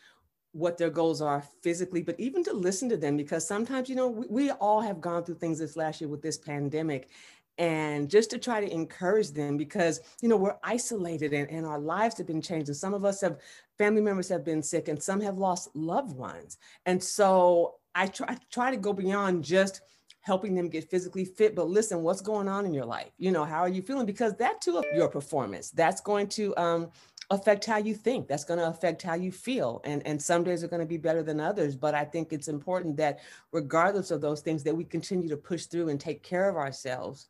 what 0.52 0.78
their 0.78 0.90
goals 0.90 1.20
are 1.20 1.44
physically, 1.62 2.02
but 2.02 2.18
even 2.18 2.42
to 2.42 2.52
listen 2.52 2.88
to 2.88 2.96
them 2.96 3.16
because 3.16 3.46
sometimes, 3.46 3.88
you 3.88 3.94
know, 3.94 4.08
we, 4.08 4.26
we 4.28 4.50
all 4.52 4.81
have 4.81 5.00
gone 5.00 5.22
through 5.22 5.36
things 5.36 5.58
this 5.58 5.76
last 5.76 6.00
year 6.00 6.08
with 6.08 6.22
this 6.22 6.38
pandemic 6.38 7.10
and 7.58 8.08
just 8.08 8.31
to 8.31 8.38
try 8.38 8.60
to 8.60 8.72
encourage 8.72 9.32
them 9.32 9.56
because 9.56 10.00
you 10.22 10.28
know 10.28 10.36
we're 10.36 10.56
isolated 10.62 11.32
and, 11.32 11.50
and 11.50 11.67
our 11.67 11.78
lives 11.78 12.17
have 12.17 12.26
been 12.26 12.40
changed 12.40 12.69
and 12.69 12.76
some 12.76 12.94
of 12.94 13.05
us 13.05 13.20
have 13.20 13.38
family 13.76 14.00
members 14.00 14.28
have 14.28 14.44
been 14.44 14.62
sick 14.62 14.88
and 14.88 15.02
some 15.02 15.20
have 15.20 15.38
lost 15.38 15.69
loved 15.74 16.17
ones 16.17 16.58
and 16.86 17.02
so 17.02 17.74
i 17.94 18.06
try, 18.06 18.36
try 18.50 18.70
to 18.70 18.76
go 18.76 18.93
beyond 18.93 19.43
just 19.44 19.81
helping 20.29 20.55
them 20.55 20.69
get 20.69 20.89
physically 20.89 21.25
fit. 21.25 21.56
But 21.56 21.69
listen, 21.69 22.03
what's 22.03 22.20
going 22.20 22.49
on 22.49 22.67
in 22.67 22.75
your 22.75 22.85
life? 22.85 23.11
You 23.17 23.32
know, 23.32 23.44
how 23.44 23.61
are 23.61 23.69
you 23.69 23.82
feeling? 23.82 24.06
Because 24.06 24.35
that 24.37 24.61
too, 24.61 24.82
your 24.94 25.08
performance, 25.08 25.70
that's 25.70 26.03
going 26.03 26.29
to 26.29 26.55
um, 26.58 26.91
affect 27.31 27.65
how 27.65 27.79
you 27.79 27.94
think. 27.94 28.29
That's 28.29 28.44
going 28.44 28.61
to 28.61 28.69
affect 28.69 29.03
how 29.03 29.15
you 29.15 29.32
feel. 29.32 29.81
And, 29.85 30.06
and 30.06 30.20
some 30.20 30.44
days 30.44 30.63
are 30.63 30.69
going 30.69 30.81
to 30.81 30.87
be 30.87 30.99
better 30.99 31.23
than 31.23 31.41
others. 31.41 31.75
But 31.77 31.94
I 31.94 32.05
think 32.05 32.32
it's 32.32 32.49
important 32.49 32.99
that 32.99 33.20
regardless 33.53 34.11
of 34.11 34.20
those 34.20 34.43
things, 34.43 34.63
that 34.65 34.77
we 34.77 34.85
continue 34.85 35.29
to 35.31 35.37
push 35.37 35.65
through 35.65 35.89
and 35.89 35.99
take 35.99 36.23
care 36.23 36.49
of 36.49 36.56
ourselves 36.56 37.29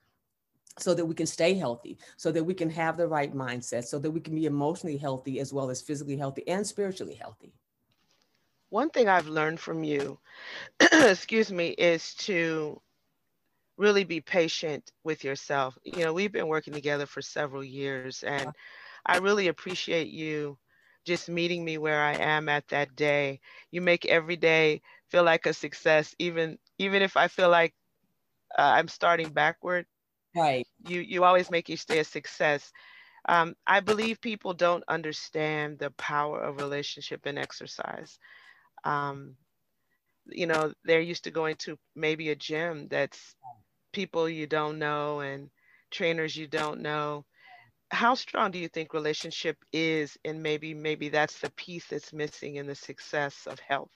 so 0.79 0.95
that 0.95 1.07
we 1.07 1.15
can 1.15 1.27
stay 1.27 1.55
healthy, 1.55 1.99
so 2.17 2.33
that 2.33 2.45
we 2.45 2.55
can 2.55 2.71
have 2.71 2.97
the 2.97 3.07
right 3.07 3.35
mindset, 3.35 3.85
so 3.85 3.99
that 4.01 4.11
we 4.11 4.21
can 4.21 4.35
be 4.35 4.47
emotionally 4.47 4.97
healthy 4.97 5.39
as 5.39 5.53
well 5.53 5.71
as 5.71 5.81
physically 5.81 6.17
healthy 6.17 6.47
and 6.49 6.67
spiritually 6.67 7.15
healthy. 7.15 7.53
One 8.71 8.91
thing 8.91 9.09
I've 9.09 9.29
learned 9.29 9.61
from 9.61 9.83
you, 9.83 10.19
excuse 10.93 11.51
me, 11.51 11.69
is 11.69 12.15
to 12.17 12.81
really 13.79 14.05
be 14.05 14.21
patient 14.21 14.93
with 15.05 15.25
yourself. 15.25 15.79
You 15.87 16.05
know, 16.05 16.15
we've 16.15 16.33
been 16.33 16.49
working 16.49 16.75
together 16.75 17.07
for 17.07 17.23
several 17.23 17.65
years, 17.65 18.17
and 18.17 18.47
I 18.99 19.11
really 19.11 19.41
appreciate 19.41 20.01
you 20.03 20.59
just 21.05 21.29
meeting 21.29 21.65
me 21.65 21.79
where 21.79 22.01
I 22.03 22.15
am 22.15 22.49
at 22.49 22.69
that 22.69 22.95
day. 22.97 23.41
You 23.71 23.81
make 23.81 24.05
every 24.07 24.37
day 24.37 24.83
feel 25.09 25.25
like 25.25 25.47
a 25.47 25.55
success, 25.55 26.15
even 26.19 26.59
even 26.79 27.03
if 27.03 27.17
I 27.17 27.29
feel 27.29 27.51
like 27.51 27.75
uh, 28.59 28.63
I'm 28.77 28.89
starting 28.89 29.31
backward. 29.33 29.87
Right. 30.35 30.67
You 30.87 31.01
you 31.01 31.25
always 31.25 31.51
make 31.51 31.71
each 31.71 31.87
day 31.87 31.99
a 31.99 32.05
success. 32.05 32.73
Um, 33.29 33.57
I 33.67 33.81
believe 33.81 34.21
people 34.21 34.55
don't 34.55 34.85
understand 34.89 35.79
the 35.79 35.91
power 35.93 36.41
of 36.43 36.59
relationship 36.61 37.27
and 37.27 37.39
exercise. 37.39 38.19
Um, 38.85 39.37
you 40.27 40.47
know, 40.47 40.73
they're 40.85 41.01
used 41.01 41.25
to 41.25 41.31
going 41.31 41.57
to 41.57 41.79
maybe 41.95 42.31
a 42.31 42.37
gym 42.37 42.89
that's 42.89 43.37
people 43.99 44.29
you 44.29 44.47
don't 44.47 44.79
know 44.79 45.19
and 45.19 45.51
trainers 45.91 46.37
you 46.37 46.47
don't 46.47 46.81
know. 46.81 47.25
how 47.91 48.15
strong 48.15 48.53
do 48.53 48.59
you 48.61 48.69
think 48.69 48.95
relationship 48.95 49.57
is? 49.73 50.17
And 50.25 50.41
maybe 50.41 50.73
maybe 50.73 51.09
that's 51.09 51.41
the 51.41 51.51
piece 51.63 51.87
that's 51.89 52.13
missing 52.13 52.57
in 52.57 52.67
the 52.69 52.77
success 52.77 53.49
of 53.49 53.59
health. 53.59 53.91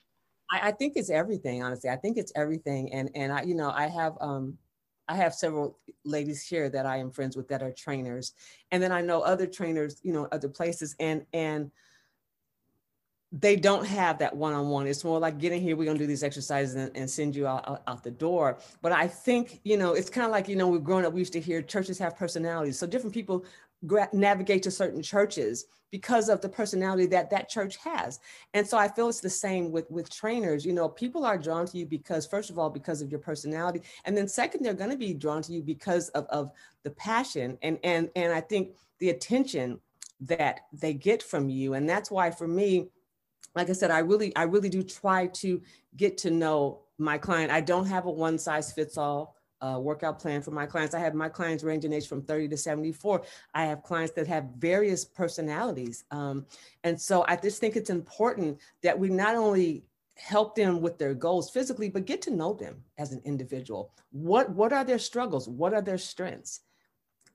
I, 0.51 0.69
I, 0.69 0.71
think 0.73 0.93
it's 0.97 1.09
everything 1.09 1.63
honestly. 1.63 1.89
I 1.89 1.95
think 1.95 2.17
it's 2.17 2.33
everything. 2.35 2.91
And 2.91 3.09
and 3.15 3.31
i 3.31 3.43
you 3.43 3.55
know 3.55 3.69
i 3.69 3.87
have 3.87 4.15
um 4.19 4.57
i 5.07 5.15
have 5.15 5.33
several 5.33 5.79
ladies 6.03 6.41
here 6.51 6.67
that 6.69 6.85
i 6.85 6.97
am 6.97 7.09
friends 7.09 7.37
with 7.37 7.47
that 7.47 7.63
are 7.63 7.71
trainers. 7.71 8.33
And 8.71 8.83
then 8.83 8.91
i 8.91 8.99
know 8.99 9.21
other 9.21 9.47
trainers 9.47 10.01
you 10.03 10.11
know 10.11 10.27
other 10.33 10.49
places. 10.49 10.97
And 10.99 11.25
and 11.31 11.71
they 13.33 13.55
don't 13.55 13.85
have 13.85 14.19
that 14.19 14.35
one-on-one. 14.35 14.85
It's 14.85 15.03
more 15.03 15.17
like 15.17 15.39
getting 15.39 15.59
here 15.59 15.75
we're 15.75 15.85
going 15.85 15.97
to 15.97 16.03
do 16.03 16.07
these 16.07 16.23
exercises 16.23 16.75
and, 16.75 16.95
and 16.95 17.09
send 17.09 17.35
you 17.35 17.47
out, 17.47 17.67
out, 17.67 17.81
out, 17.87 18.03
the 18.03 18.11
door. 18.11 18.59
But 18.81 18.91
i 18.91 19.07
think 19.07 19.59
you 19.63 19.75
know 19.75 19.93
it's 19.93 20.09
kind 20.09 20.25
of 20.25 20.31
like 20.31 20.47
you 20.47 20.55
know 20.55 20.67
we've 20.67 20.83
grown 20.83 21.03
up 21.03 21.13
we 21.13 21.19
used 21.19 21.33
to 21.33 21.39
hear 21.39 21.61
churches 21.61 21.97
have 21.97 22.15
personalities. 22.15 22.77
So 22.77 22.85
different 22.85 23.13
people 23.13 23.43
navigate 24.13 24.63
to 24.63 24.71
certain 24.71 25.01
churches 25.01 25.65
because 25.91 26.29
of 26.29 26.41
the 26.41 26.47
personality 26.47 27.05
that 27.07 27.29
that 27.31 27.49
church 27.49 27.75
has. 27.77 28.19
And 28.53 28.67
so 28.67 28.77
i 28.77 28.87
feel 28.87 29.09
it's 29.09 29.19
the 29.19 29.29
same 29.31 29.71
with 29.71 29.89
with 29.89 30.11
trainers. 30.11 30.63
You 30.63 30.73
know 30.73 30.87
people 30.87 31.25
are 31.25 31.37
drawn 31.37 31.65
to 31.65 31.77
you 31.77 31.87
because 31.87 32.27
first 32.27 32.51
of 32.51 32.59
all 32.59 32.69
because 32.69 33.01
of 33.01 33.09
your 33.09 33.19
personality 33.19 33.81
and 34.05 34.15
then 34.15 34.27
second 34.27 34.63
they're 34.63 34.75
going 34.75 34.91
to 34.91 34.97
be 34.97 35.13
drawn 35.13 35.41
to 35.41 35.53
you 35.53 35.63
because 35.63 36.09
of, 36.09 36.27
of 36.27 36.51
the 36.83 36.91
passion 36.91 37.57
and 37.63 37.79
and 37.83 38.11
and 38.15 38.31
i 38.31 38.41
think 38.41 38.75
the 38.99 39.09
attention 39.09 39.79
that 40.27 40.61
they 40.71 40.93
get 40.93 41.21
from 41.21 41.49
you. 41.49 41.73
And 41.73 41.87
that's 41.87 42.09
why 42.09 42.31
for 42.31 42.47
me 42.47 42.87
like 43.55 43.69
i 43.69 43.73
said 43.73 43.91
i 43.91 43.99
really 43.99 44.35
i 44.35 44.43
really 44.43 44.69
do 44.69 44.83
try 44.83 45.27
to 45.27 45.61
get 45.97 46.17
to 46.17 46.31
know 46.31 46.81
my 46.97 47.17
client 47.17 47.51
i 47.51 47.61
don't 47.61 47.85
have 47.85 48.05
a 48.05 48.11
one 48.11 48.37
size 48.37 48.71
fits 48.71 48.97
all 48.97 49.35
uh, 49.63 49.79
workout 49.79 50.19
plan 50.19 50.41
for 50.41 50.51
my 50.51 50.65
clients. 50.65 50.93
I 50.93 50.99
have 50.99 51.13
my 51.15 51.29
clients 51.29 51.63
range 51.63 51.85
in 51.85 51.93
age 51.93 52.07
from 52.07 52.21
30 52.21 52.49
to 52.49 52.57
74. 52.57 53.23
I 53.53 53.63
have 53.65 53.81
clients 53.81 54.13
that 54.15 54.27
have 54.27 54.49
various 54.57 55.05
personalities. 55.05 56.03
Um, 56.11 56.45
and 56.83 56.99
so 56.99 57.23
I 57.29 57.37
just 57.37 57.61
think 57.61 57.77
it's 57.77 57.89
important 57.89 58.59
that 58.81 58.99
we 58.99 59.07
not 59.07 59.35
only 59.35 59.85
help 60.15 60.55
them 60.55 60.81
with 60.81 60.97
their 60.97 61.13
goals 61.13 61.49
physically, 61.49 61.89
but 61.89 62.05
get 62.05 62.21
to 62.23 62.31
know 62.31 62.53
them 62.53 62.83
as 62.97 63.13
an 63.13 63.21
individual. 63.23 63.91
What, 64.11 64.49
what 64.49 64.73
are 64.73 64.83
their 64.83 64.99
struggles? 64.99 65.47
What 65.47 65.73
are 65.73 65.81
their 65.81 65.97
strengths? 65.97 66.59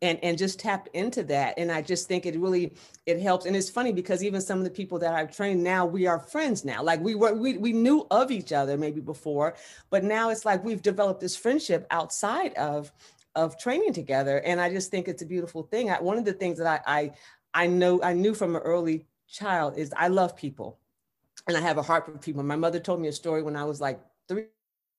And 0.03 0.19
and 0.23 0.39
just 0.39 0.61
tap 0.61 0.89
into 0.95 1.23
that. 1.25 1.55
And 1.59 1.71
i 1.73 1.83
just 1.83 2.09
think 2.09 2.27
it 2.27 2.39
really 2.39 2.73
it 3.07 3.21
helps. 3.21 3.47
And 3.47 3.57
it's 3.57 3.71
funny 3.71 3.93
because 3.93 4.23
even 4.23 4.41
some 4.41 4.59
of 4.59 4.65
the 4.65 4.71
people 4.71 4.99
that 5.01 5.15
i've 5.15 5.35
trained 5.35 5.63
now 5.63 5.87
we 5.87 6.07
are 6.07 6.19
friends 6.19 6.65
now. 6.65 6.83
Like 6.83 7.01
we 7.01 7.15
were 7.15 7.35
we, 7.35 7.59
we 7.59 7.73
knew 7.73 8.07
of 8.11 8.31
each 8.31 8.53
other 8.53 8.77
maybe 8.77 9.01
before 9.01 9.57
but 9.91 10.05
now 10.05 10.31
it's 10.31 10.45
like 10.45 10.65
we've 10.65 10.83
developed 10.83 11.21
this 11.21 11.37
friendship 11.37 11.87
outside 11.91 12.55
of 12.55 12.93
of 13.35 13.59
training 13.59 13.93
together. 13.93 14.39
And 14.39 14.61
i 14.61 14.71
just 14.71 14.91
think 14.91 15.09
it's 15.09 15.23
a 15.23 15.27
beautiful 15.27 15.63
thing. 15.65 15.91
I, 15.91 16.01
one 16.01 16.19
of 16.19 16.25
the 16.25 16.33
things 16.33 16.59
that 16.59 16.83
I, 16.87 17.01
I 17.01 17.13
i 17.55 17.67
know 17.67 18.03
i 18.03 18.13
knew 18.13 18.35
from 18.35 18.57
an 18.57 18.63
early 18.63 19.07
child 19.29 19.77
is 19.77 19.93
i 19.97 20.09
love 20.09 20.37
people. 20.37 20.79
And 21.47 21.57
i 21.57 21.61
have 21.61 21.79
a 21.79 21.83
heart 21.83 22.07
for 22.07 22.13
people. 22.13 22.43
My 22.43 22.57
mother 22.57 22.79
told 22.79 23.01
me 23.01 23.09
a 23.09 23.13
story 23.13 23.43
when 23.43 23.57
i 23.57 23.65
was 23.65 23.81
like 23.81 24.01
three 24.29 24.47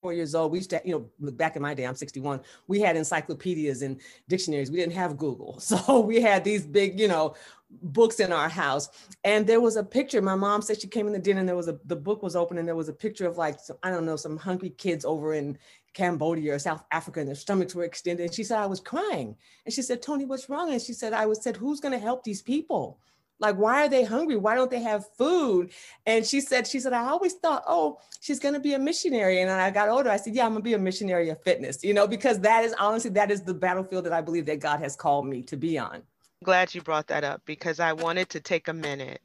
four 0.02 0.14
years 0.14 0.36
old, 0.36 0.52
we 0.52 0.60
used 0.60 0.70
to, 0.70 0.82
you 0.86 0.94
know, 0.94 1.10
look 1.20 1.38
back 1.38 1.56
in 1.56 1.62
my 1.62 1.74
day, 1.74 1.86
I'm 1.86 1.96
61, 1.96 2.42
we 2.68 2.80
had 2.80 2.96
encyclopedias 2.96 3.82
and 3.82 4.00
dictionaries. 4.28 4.72
We 4.72 4.78
didn't 4.78 4.94
have 4.94 5.18
Google. 5.18 5.60
So 5.70 6.00
we 6.00 6.20
had 6.20 6.44
these 6.44 6.66
big, 6.66 7.00
you 7.00 7.08
know, 7.08 7.36
books 7.70 8.20
in 8.20 8.34
our 8.34 8.50
house. 8.50 8.90
And 9.24 9.46
there 9.46 9.62
was 9.62 9.76
a 9.76 9.84
picture. 9.84 10.20
My 10.22 10.34
mom 10.34 10.62
said 10.64 10.82
she 10.82 10.88
came 10.88 11.06
in 11.06 11.14
the 11.14 11.20
dinner 11.20 11.42
and 11.42 11.48
there 11.48 11.56
was 11.56 11.68
a, 11.68 11.80
the 11.86 11.96
book 11.96 12.24
was 12.24 12.36
open 12.36 12.58
and 12.58 12.68
there 12.68 12.76
was 12.76 12.90
a 12.90 12.94
picture 12.94 13.28
of 13.28 13.38
like, 13.38 13.60
some, 13.60 13.78
I 13.84 13.92
don't 13.92 14.06
know, 14.06 14.16
some 14.16 14.36
hungry 14.36 14.72
kids 14.72 15.06
over 15.06 15.36
in 15.36 15.58
Cambodia 15.94 16.56
or 16.56 16.60
South 16.60 16.84
Africa 16.92 17.20
and 17.20 17.30
their 17.30 17.36
stomachs 17.36 17.76
were 17.76 17.84
extended. 17.84 18.24
And 18.24 18.34
she 18.34 18.44
said, 18.44 18.58
I 18.58 18.66
was 18.66 18.80
crying. 18.80 19.36
And 19.66 19.74
she 19.74 19.84
said, 19.84 20.02
Toni, 20.02 20.26
what's 20.26 20.50
wrong? 20.50 20.72
And 20.72 20.82
she 20.82 20.94
said, 20.94 21.14
I 21.14 21.28
was 21.28 21.44
said, 21.44 21.56
who's 21.56 21.80
going 21.80 21.94
to 21.94 22.00
help 22.00 22.24
these 22.24 22.42
people? 22.42 23.00
Like, 23.40 23.56
why 23.56 23.86
are 23.86 23.90
they 23.90 24.04
hungry? 24.04 24.36
Why 24.36 24.56
don't 24.56 24.70
they 24.70 24.82
have 24.82 25.06
food? 25.18 25.72
And 26.06 26.26
she 26.26 26.42
said, 26.42 26.68
she 26.68 26.80
said, 26.80 26.94
I 26.94 27.06
always 27.06 27.34
thought, 27.34 27.64
oh, 27.68 28.00
she's 28.20 28.40
going 28.40 28.54
to 28.54 28.60
be 28.60 28.74
a 28.74 28.80
missionary. 28.80 29.42
And 29.42 29.50
I 29.50 29.72
got 29.72 29.90
older, 29.90 30.10
I 30.10 30.18
said, 30.18 30.36
yeah, 30.36 30.46
I'm 30.46 30.52
going 30.52 30.62
to 30.62 30.70
be 30.70 30.74
a 30.74 30.80
missionary 30.80 31.30
of 31.30 31.42
fitness, 31.44 31.84
you 31.84 31.94
know, 31.94 32.08
because 32.08 32.40
that 32.42 32.66
is 32.66 32.74
honestly, 32.78 33.12
that 33.12 33.32
is 33.32 33.42
the 33.42 33.54
battlefield 33.54 34.06
that 34.06 34.14
I 34.14 34.22
believe 34.22 34.46
that 34.48 34.60
God 34.60 34.80
has 34.82 34.96
called 34.96 35.26
me 35.26 35.42
to 35.44 35.56
be 35.56 35.78
on. 35.78 36.04
Glad 36.44 36.74
you 36.74 36.82
brought 36.82 37.08
that 37.08 37.24
up 37.24 37.42
because 37.46 37.80
I 37.80 37.94
wanted 37.94 38.30
to 38.30 38.40
take 38.40 38.68
a 38.68 38.74
minute 38.74 39.22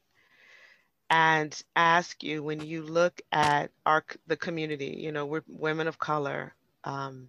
and 1.11 1.61
ask 1.76 2.23
you 2.23 2.42
when 2.42 2.61
you 2.61 2.83
look 2.83 3.21
at 3.30 3.71
our 3.87 4.04
the 4.26 4.37
community, 4.37 4.97
you 4.99 5.12
know, 5.12 5.26
we're 5.26 5.42
women 5.47 5.87
of 5.87 5.99
color, 5.99 6.54
um, 6.85 7.28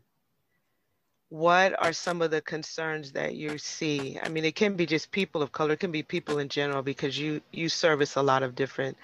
what 1.35 1.75
are 1.83 1.91
some 1.91 2.21
of 2.21 2.31
the 2.31 2.39
concerns 2.39 3.11
that 3.11 3.35
you 3.35 3.57
see? 3.57 4.17
I 4.23 4.29
mean, 4.29 4.45
it 4.45 4.55
can 4.55 4.75
be 4.75 4.85
just 4.85 5.11
people 5.11 5.41
of 5.41 5.51
color, 5.51 5.73
it 5.73 5.81
can 5.81 5.91
be 5.91 6.01
people 6.01 6.39
in 6.39 6.47
general 6.47 6.81
because 6.81 7.19
you 7.19 7.41
you 7.51 7.67
service 7.67 8.15
a 8.15 8.21
lot 8.21 8.41
of 8.41 8.55
different 8.55 8.95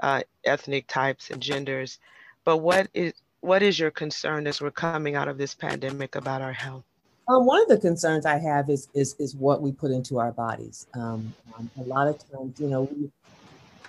uh, 0.00 0.22
ethnic 0.44 0.86
types 0.88 1.30
and 1.30 1.40
genders. 1.40 2.00
But 2.44 2.58
what 2.58 2.88
is 2.92 3.14
what 3.40 3.62
is 3.62 3.78
your 3.78 3.90
concern 3.90 4.46
as 4.46 4.60
we're 4.60 4.72
coming 4.72 5.14
out 5.14 5.26
of 5.26 5.38
this 5.38 5.54
pandemic 5.54 6.16
about 6.16 6.42
our 6.42 6.52
health? 6.52 6.84
Um, 7.30 7.46
one 7.46 7.62
of 7.62 7.68
the 7.68 7.78
concerns 7.78 8.26
I 8.26 8.36
have 8.36 8.68
is 8.68 8.88
is 8.92 9.16
is 9.18 9.34
what 9.34 9.62
we 9.62 9.72
put 9.72 9.90
into 9.90 10.18
our 10.18 10.32
bodies. 10.32 10.86
Um, 10.92 11.32
um, 11.56 11.70
a 11.80 11.84
lot 11.84 12.08
of 12.08 12.18
times, 12.30 12.60
you 12.60 12.68
know, 12.68 12.82
we 12.82 13.10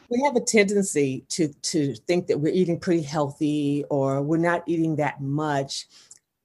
we 0.10 0.24
have 0.24 0.38
a 0.38 0.39
tendency 0.39 1.25
to 1.27 1.50
to 1.74 1.94
think 2.08 2.27
that 2.27 2.39
we're 2.39 2.53
eating 2.53 2.79
pretty 2.79 3.03
healthy 3.03 3.84
or 3.89 4.22
we're 4.22 4.38
not 4.38 4.63
eating 4.65 4.96
that 4.96 5.20
much 5.20 5.88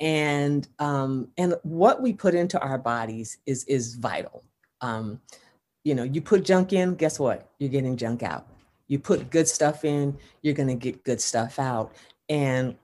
and 0.00 0.66
um, 0.78 1.28
and 1.36 1.54
what 1.62 2.02
we 2.02 2.12
put 2.12 2.34
into 2.34 2.58
our 2.60 2.78
bodies 2.78 3.38
is 3.46 3.64
is 3.64 3.94
vital. 3.94 4.42
Um, 4.80 5.20
you 5.84 5.94
know, 5.94 6.02
you 6.02 6.20
put 6.22 6.44
junk 6.44 6.72
in, 6.72 6.94
guess 6.94 7.18
what? 7.18 7.50
You're 7.58 7.70
getting 7.70 7.96
junk 7.96 8.22
out. 8.22 8.46
You 8.88 8.98
put 8.98 9.30
good 9.30 9.48
stuff 9.48 9.84
in, 9.84 10.16
you're 10.42 10.54
going 10.54 10.68
to 10.68 10.74
get 10.74 11.04
good 11.04 11.20
stuff 11.20 11.58
out. 11.58 11.92
And 12.28 12.76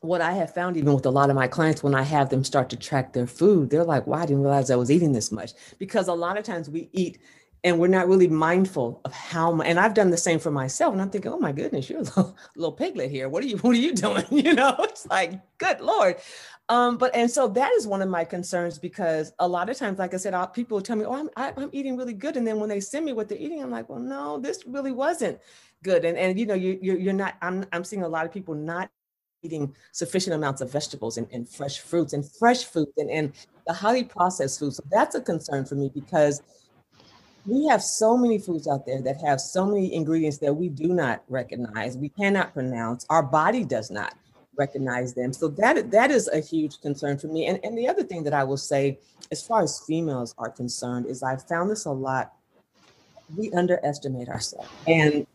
what 0.00 0.20
I 0.20 0.32
have 0.32 0.54
found, 0.54 0.76
even 0.76 0.92
with 0.94 1.06
a 1.06 1.10
lot 1.10 1.30
of 1.30 1.36
my 1.36 1.46
clients, 1.46 1.82
when 1.82 1.94
I 1.94 2.02
have 2.02 2.30
them 2.30 2.42
start 2.42 2.70
to 2.70 2.76
track 2.76 3.12
their 3.12 3.26
food, 3.26 3.70
they're 3.70 3.84
like, 3.84 4.06
"Wow, 4.06 4.18
I 4.18 4.26
didn't 4.26 4.42
realize 4.42 4.70
I 4.70 4.76
was 4.76 4.90
eating 4.90 5.12
this 5.12 5.32
much." 5.32 5.52
Because 5.78 6.08
a 6.08 6.14
lot 6.14 6.38
of 6.38 6.44
times 6.44 6.70
we 6.70 6.88
eat 6.92 7.18
and 7.64 7.78
we're 7.78 7.86
not 7.88 8.08
really 8.08 8.28
mindful 8.28 9.00
of 9.04 9.12
how 9.12 9.52
much 9.52 9.66
and 9.66 9.78
i've 9.78 9.94
done 9.94 10.10
the 10.10 10.16
same 10.16 10.38
for 10.38 10.50
myself 10.50 10.92
and 10.92 11.00
i'm 11.00 11.10
thinking 11.10 11.32
oh 11.32 11.38
my 11.38 11.52
goodness 11.52 11.88
you're 11.88 12.00
a 12.00 12.02
little, 12.02 12.36
little 12.56 12.72
piglet 12.72 13.10
here 13.10 13.28
what 13.28 13.42
are 13.42 13.46
you 13.46 13.56
what 13.58 13.70
are 13.70 13.80
you 13.80 13.94
doing 13.94 14.24
you 14.30 14.54
know 14.54 14.74
it's 14.80 15.06
like 15.06 15.32
good 15.58 15.80
lord 15.80 16.16
um, 16.68 16.96
but 16.96 17.14
and 17.14 17.30
so 17.30 17.48
that 17.48 17.72
is 17.72 17.86
one 17.86 18.02
of 18.02 18.08
my 18.08 18.24
concerns 18.24 18.78
because 18.78 19.32
a 19.38 19.48
lot 19.48 19.68
of 19.68 19.76
times, 19.76 19.98
like 19.98 20.14
I 20.14 20.16
said, 20.16 20.32
I'll, 20.34 20.46
people 20.46 20.80
tell 20.80 20.96
me, 20.96 21.04
"Oh, 21.04 21.14
I'm 21.14 21.30
I, 21.36 21.48
am 21.48 21.54
i 21.56 21.62
am 21.62 21.70
eating 21.72 21.96
really 21.96 22.14
good," 22.14 22.36
and 22.36 22.46
then 22.46 22.60
when 22.60 22.68
they 22.68 22.80
send 22.80 23.04
me 23.04 23.12
what 23.12 23.28
they're 23.28 23.38
eating, 23.38 23.62
I'm 23.62 23.70
like, 23.70 23.88
"Well, 23.88 23.98
no, 23.98 24.38
this 24.38 24.64
really 24.66 24.92
wasn't 24.92 25.38
good." 25.82 26.04
And 26.04 26.16
and 26.16 26.38
you 26.38 26.46
know, 26.46 26.54
you 26.54 26.78
you're, 26.80 26.98
you're 26.98 27.12
not. 27.12 27.34
I'm 27.42 27.66
I'm 27.72 27.84
seeing 27.84 28.04
a 28.04 28.08
lot 28.08 28.26
of 28.26 28.32
people 28.32 28.54
not 28.54 28.90
eating 29.42 29.74
sufficient 29.90 30.34
amounts 30.34 30.60
of 30.60 30.70
vegetables 30.70 31.18
and, 31.18 31.26
and 31.32 31.48
fresh 31.48 31.80
fruits 31.80 32.12
and 32.12 32.24
fresh 32.38 32.64
food 32.64 32.88
and, 32.96 33.10
and 33.10 33.32
the 33.66 33.72
highly 33.72 34.04
processed 34.04 34.60
foods. 34.60 34.76
So 34.76 34.84
that's 34.90 35.16
a 35.16 35.20
concern 35.20 35.64
for 35.64 35.74
me 35.74 35.90
because 35.92 36.42
we 37.44 37.66
have 37.66 37.82
so 37.82 38.16
many 38.16 38.38
foods 38.38 38.68
out 38.68 38.86
there 38.86 39.02
that 39.02 39.20
have 39.20 39.40
so 39.40 39.66
many 39.66 39.92
ingredients 39.92 40.38
that 40.38 40.54
we 40.54 40.68
do 40.68 40.88
not 40.88 41.24
recognize, 41.28 41.96
we 41.96 42.08
cannot 42.08 42.54
pronounce, 42.54 43.04
our 43.10 43.22
body 43.22 43.64
does 43.64 43.90
not 43.90 44.14
recognize 44.56 45.14
them. 45.14 45.32
So 45.32 45.48
that 45.48 45.90
that 45.90 46.10
is 46.10 46.28
a 46.28 46.40
huge 46.40 46.80
concern 46.80 47.18
for 47.18 47.28
me. 47.28 47.46
And, 47.46 47.58
and 47.64 47.76
the 47.76 47.88
other 47.88 48.02
thing 48.02 48.22
that 48.24 48.34
I 48.34 48.44
will 48.44 48.56
say, 48.56 48.98
as 49.30 49.44
far 49.46 49.62
as 49.62 49.80
females 49.86 50.34
are 50.38 50.50
concerned, 50.50 51.06
is 51.06 51.22
I've 51.22 51.46
found 51.48 51.70
this 51.70 51.84
a 51.84 51.90
lot. 51.90 52.32
We 53.36 53.50
underestimate 53.52 54.28
ourselves. 54.28 54.68
And 54.86 55.26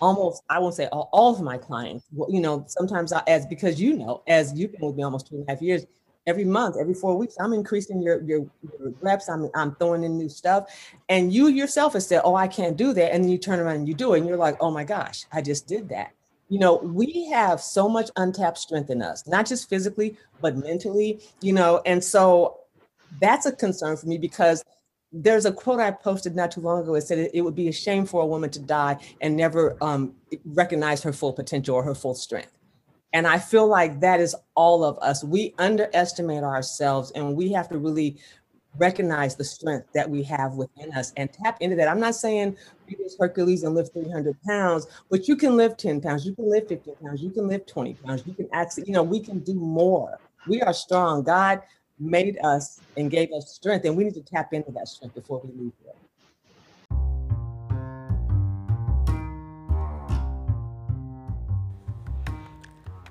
almost, 0.00 0.42
I 0.50 0.58
won't 0.58 0.74
say 0.74 0.86
all, 0.86 1.08
all 1.12 1.34
of 1.34 1.40
my 1.40 1.56
clients, 1.56 2.06
well, 2.12 2.30
you 2.30 2.40
know, 2.40 2.64
sometimes 2.68 3.12
I, 3.12 3.22
as 3.26 3.46
because 3.46 3.80
you 3.80 3.96
know, 3.96 4.22
as 4.26 4.52
you've 4.52 4.72
been 4.72 4.86
with 4.86 4.96
me 4.96 5.02
almost 5.02 5.28
two 5.28 5.36
and 5.36 5.48
a 5.48 5.52
half 5.52 5.62
years, 5.62 5.86
every 6.26 6.44
month, 6.44 6.76
every 6.78 6.92
four 6.92 7.16
weeks, 7.16 7.36
I'm 7.40 7.52
increasing 7.52 8.02
your, 8.02 8.20
your, 8.22 8.40
your 8.78 8.92
reps. 9.00 9.28
I'm, 9.28 9.48
I'm 9.54 9.74
throwing 9.76 10.02
in 10.02 10.18
new 10.18 10.28
stuff. 10.28 10.68
And 11.08 11.32
you 11.32 11.46
yourself 11.46 11.92
have 11.92 12.02
said, 12.02 12.20
oh, 12.24 12.34
I 12.34 12.48
can't 12.48 12.76
do 12.76 12.92
that. 12.92 13.14
And 13.14 13.24
then 13.24 13.30
you 13.30 13.38
turn 13.38 13.60
around 13.60 13.76
and 13.76 13.88
you 13.88 13.94
do 13.94 14.14
it. 14.14 14.18
And 14.18 14.28
you're 14.28 14.36
like, 14.36 14.56
oh 14.60 14.70
my 14.70 14.82
gosh, 14.82 15.24
I 15.32 15.40
just 15.40 15.68
did 15.68 15.88
that 15.90 16.15
you 16.48 16.58
know, 16.58 16.76
we 16.76 17.28
have 17.30 17.60
so 17.60 17.88
much 17.88 18.10
untapped 18.16 18.58
strength 18.58 18.90
in 18.90 19.02
us, 19.02 19.26
not 19.26 19.46
just 19.46 19.68
physically, 19.68 20.16
but 20.40 20.56
mentally, 20.56 21.20
you 21.40 21.52
know, 21.52 21.82
and 21.86 22.02
so 22.02 22.60
that's 23.20 23.46
a 23.46 23.52
concern 23.52 23.96
for 23.96 24.06
me 24.06 24.18
because 24.18 24.62
there's 25.12 25.46
a 25.46 25.52
quote 25.52 25.80
I 25.80 25.90
posted 25.90 26.36
not 26.36 26.50
too 26.50 26.60
long 26.60 26.82
ago. 26.82 26.94
It 26.94 27.02
said 27.02 27.30
it, 27.32 27.42
would 27.42 27.54
be 27.54 27.68
a 27.68 27.72
shame 27.72 28.06
for 28.06 28.22
a 28.22 28.26
woman 28.26 28.50
to 28.50 28.60
die 28.60 28.98
and 29.20 29.36
never 29.36 29.76
um, 29.80 30.14
recognize 30.44 31.02
her 31.02 31.12
full 31.12 31.32
potential 31.32 31.74
or 31.74 31.82
her 31.82 31.94
full 31.94 32.14
strength. 32.14 32.52
And 33.12 33.26
I 33.26 33.38
feel 33.38 33.66
like 33.66 34.00
that 34.00 34.20
is 34.20 34.36
all 34.54 34.84
of 34.84 34.98
us. 34.98 35.24
We 35.24 35.54
underestimate 35.58 36.42
ourselves 36.42 37.12
and 37.12 37.34
we 37.34 37.50
have 37.52 37.68
to 37.70 37.78
really 37.78 38.18
recognize 38.78 39.36
the 39.36 39.44
strength 39.44 39.86
that 39.94 40.08
we 40.08 40.22
have 40.22 40.54
within 40.54 40.92
us 40.92 41.12
and 41.16 41.32
tap 41.32 41.58
into 41.60 41.76
that. 41.76 41.88
I'm 41.88 42.00
not 42.00 42.14
saying 42.14 42.56
be 42.86 42.96
this 42.98 43.16
Hercules 43.18 43.62
and 43.62 43.74
lift 43.74 43.92
300 43.92 44.36
pounds, 44.42 44.86
but 45.10 45.28
you 45.28 45.36
can 45.36 45.56
lift 45.56 45.80
10 45.80 46.00
pounds, 46.00 46.24
you 46.24 46.34
can 46.34 46.50
lift 46.50 46.68
15 46.68 46.94
pounds, 47.02 47.22
you 47.22 47.30
can 47.30 47.48
lift 47.48 47.68
20 47.68 47.94
pounds, 47.94 48.22
you 48.26 48.34
can 48.34 48.48
actually, 48.52 48.84
you 48.86 48.92
know, 48.92 49.02
we 49.02 49.20
can 49.20 49.40
do 49.40 49.54
more. 49.54 50.18
We 50.46 50.62
are 50.62 50.72
strong. 50.72 51.22
God 51.22 51.62
made 51.98 52.38
us 52.44 52.80
and 52.96 53.10
gave 53.10 53.32
us 53.32 53.52
strength, 53.52 53.84
and 53.84 53.96
we 53.96 54.04
need 54.04 54.14
to 54.14 54.22
tap 54.22 54.52
into 54.52 54.70
that 54.72 54.88
strength 54.88 55.14
before 55.14 55.40
we 55.42 55.50
leave 55.60 55.72
here. 55.82 55.92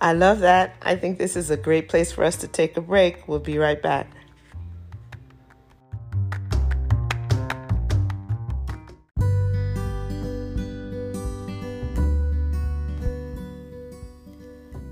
I 0.01 0.13
love 0.13 0.39
that. 0.39 0.75
I 0.81 0.95
think 0.95 1.17
this 1.17 1.35
is 1.35 1.49
a 1.49 1.57
great 1.57 1.89
place 1.89 2.11
for 2.11 2.23
us 2.23 2.35
to 2.37 2.47
take 2.47 2.77
a 2.77 2.81
break. 2.81 3.27
We'll 3.27 3.39
be 3.39 3.57
right 3.57 3.81
back. 3.81 4.07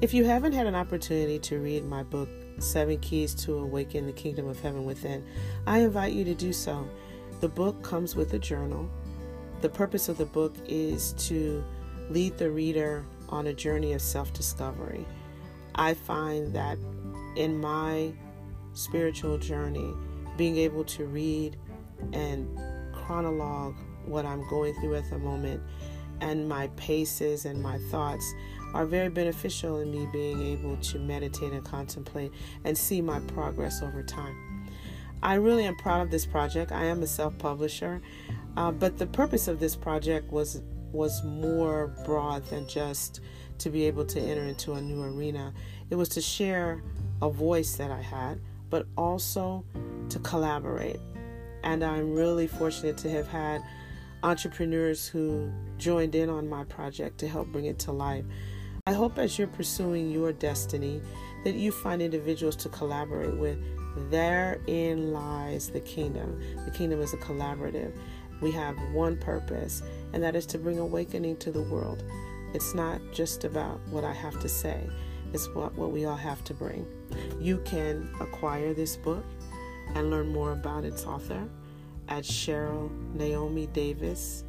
If 0.03 0.13
you 0.13 0.25
haven't 0.25 0.51
had 0.51 0.67
an 0.67 0.75
opportunity 0.75 1.39
to 1.39 1.60
read 1.60 1.86
my 1.86 2.03
book, 2.03 2.27
Seven 2.60 3.00
Keys 3.00 3.33
to 3.36 3.60
Awaken 3.60 4.05
the 4.05 4.12
Kingdom 4.12 4.50
of 4.50 4.60
Heaven 4.60 4.83
Within, 4.83 5.25
I 5.65 5.77
invite 5.79 6.12
you 6.12 6.25
to 6.25 6.36
do 6.36 6.51
so. 6.51 6.86
The 7.39 7.48
book 7.48 7.81
comes 7.83 8.13
with 8.13 8.33
a 8.33 8.38
journal. 8.38 8.89
The 9.62 9.69
purpose 9.69 10.10
of 10.10 10.17
the 10.17 10.25
book 10.25 10.57
is 10.67 11.13
to 11.29 11.63
lead 12.10 12.38
the 12.38 12.51
reader 12.51 13.05
on 13.29 13.48
a 13.48 13.53
journey 13.53 13.93
of 13.93 14.01
self 14.01 14.33
discovery. 14.33 15.05
I 15.75 15.93
find 15.93 16.53
that 16.53 16.77
in 17.38 17.57
my 17.57 18.12
spiritual 18.74 19.38
journey, 19.38 19.93
being 20.36 20.57
able 20.57 20.83
to 20.83 21.05
read 21.05 21.55
and 22.12 22.60
chronologue 22.93 23.77
what 24.03 24.25
I'm 24.25 24.45
going 24.50 24.74
through 24.81 24.95
at 24.95 25.10
the 25.10 25.17
moment 25.17 25.63
and 26.19 26.50
my 26.50 26.67
paces 26.75 27.45
and 27.45 27.63
my 27.63 27.77
thoughts 27.89 28.33
are 28.74 28.86
very 28.86 29.10
beneficial 29.10 29.80
in 29.80 29.92
me 29.92 30.08
being 30.12 30.42
able 30.42 30.77
to 30.77 31.00
meditate 31.00 31.53
and 31.53 31.63
contemplate 31.63 32.32
and 32.63 32.77
see 32.77 33.01
my 33.01 33.20
progress 33.22 33.82
over 33.82 34.03
time. 34.03 34.68
I 35.22 35.36
really 35.36 35.65
am 35.65 35.75
proud 35.77 36.01
of 36.01 36.12
this 36.12 36.25
project. 36.25 36.72
I 36.72 36.86
am 36.86 37.01
a 37.01 37.08
self-publisher, 37.08 38.01
uh, 38.58 38.72
but 38.72 38.98
the 38.98 39.08
purpose 39.08 39.48
of 39.48 39.60
this 39.60 39.75
project 39.75 40.32
was 40.32 40.62
was 40.92 41.24
more 41.24 41.88
broad 42.06 42.46
than 42.46 42.68
just 42.68 43.20
to 43.58 43.70
be 43.70 43.86
able 43.86 44.06
to 44.06 44.20
enter 44.20 44.44
into 44.44 44.74
a 44.74 44.82
new 44.82 45.01
arena. 45.01 45.53
It 45.89 45.96
was 45.96 46.10
to 46.10 46.22
share 46.22 46.84
a 47.22 47.30
voice 47.30 47.75
that 47.77 47.89
I 47.89 48.01
had, 48.01 48.39
but 48.70 48.86
also 48.96 49.65
to 50.10 50.20
collaborate. 50.20 51.00
And 51.63 51.84
I'm 51.84 52.13
really 52.13 52.46
fortunate 52.46 52.98
to 52.98 53.10
have 53.10 53.27
had 53.27 53.63
entrepreneurs 54.22 55.08
who 55.08 55.51
joined 55.77 56.15
in 56.15 56.30
on 56.30 56.48
my 56.48 56.63
project 56.65 57.18
to 57.20 57.27
help 57.27 57.48
bring 57.48 57.65
it 57.65 57.80
to 57.80 57.92
life. 57.92 58.25
I 58.86 58.92
hope 58.92 59.18
as 59.18 59.40
you're 59.40 59.48
pursuing 59.48 60.12
your 60.12 60.34
destiny 60.34 61.02
that 61.46 61.54
you 61.54 61.72
find 61.72 62.02
individuals 62.02 62.58
to 62.58 62.68
collaborate 62.68 63.38
with. 63.38 63.58
Therein 64.12 65.13
lies 65.13 65.70
the 65.70 65.80
kingdom. 65.80 66.42
The 66.66 66.72
kingdom 66.72 67.00
is 67.00 67.13
a 67.13 67.18
collaborative. 67.18 67.98
We 68.42 68.52
have 68.52 68.75
one 68.92 69.16
purpose, 69.16 69.84
and 70.12 70.22
that 70.22 70.36
is 70.36 70.46
to 70.48 70.58
bring 70.58 70.80
awakening 70.80 71.38
to 71.38 71.52
the 71.54 71.62
world. 71.62 72.04
It's 72.54 72.75
not 72.75 73.00
just 73.13 73.46
about 73.46 73.80
what 73.88 74.04
I 74.04 74.12
have 74.12 74.38
to 74.42 74.50
say, 74.50 74.90
it's 75.32 75.48
what, 75.56 75.74
what 75.75 75.92
we 75.92 76.04
all 76.04 76.18
have 76.18 76.44
to 76.44 76.54
bring. 76.54 76.86
You 77.40 77.60
can 77.60 78.13
acquire 78.20 78.74
this 78.74 78.98
book 78.98 79.24
and 79.96 80.10
learn 80.10 80.28
more 80.28 80.52
about 80.52 80.84
its 80.84 81.06
author 81.06 81.48
at 82.10 82.25
Cheryl 82.25 82.92
Naomi 83.16 83.68
Davis 83.68 84.43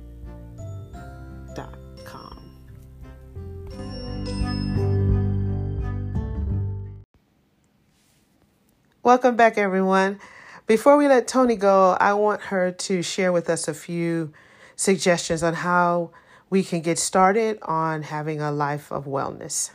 Welcome 9.04 9.36
back, 9.36 9.58
everyone. 9.58 10.18
Before 10.66 10.96
we 10.96 11.08
let 11.08 11.28
Toni 11.28 11.56
go, 11.56 11.94
I 12.00 12.14
want 12.14 12.40
her 12.44 12.72
to 12.72 13.02
share 13.02 13.32
with 13.32 13.50
us 13.50 13.68
a 13.68 13.74
few 13.74 14.32
suggestions 14.76 15.42
on 15.42 15.52
how 15.52 16.10
we 16.48 16.64
can 16.64 16.80
get 16.80 16.98
started 16.98 17.58
on 17.60 18.04
having 18.04 18.40
a 18.40 18.50
life 18.50 18.90
of 18.90 19.04
wellness. 19.04 19.72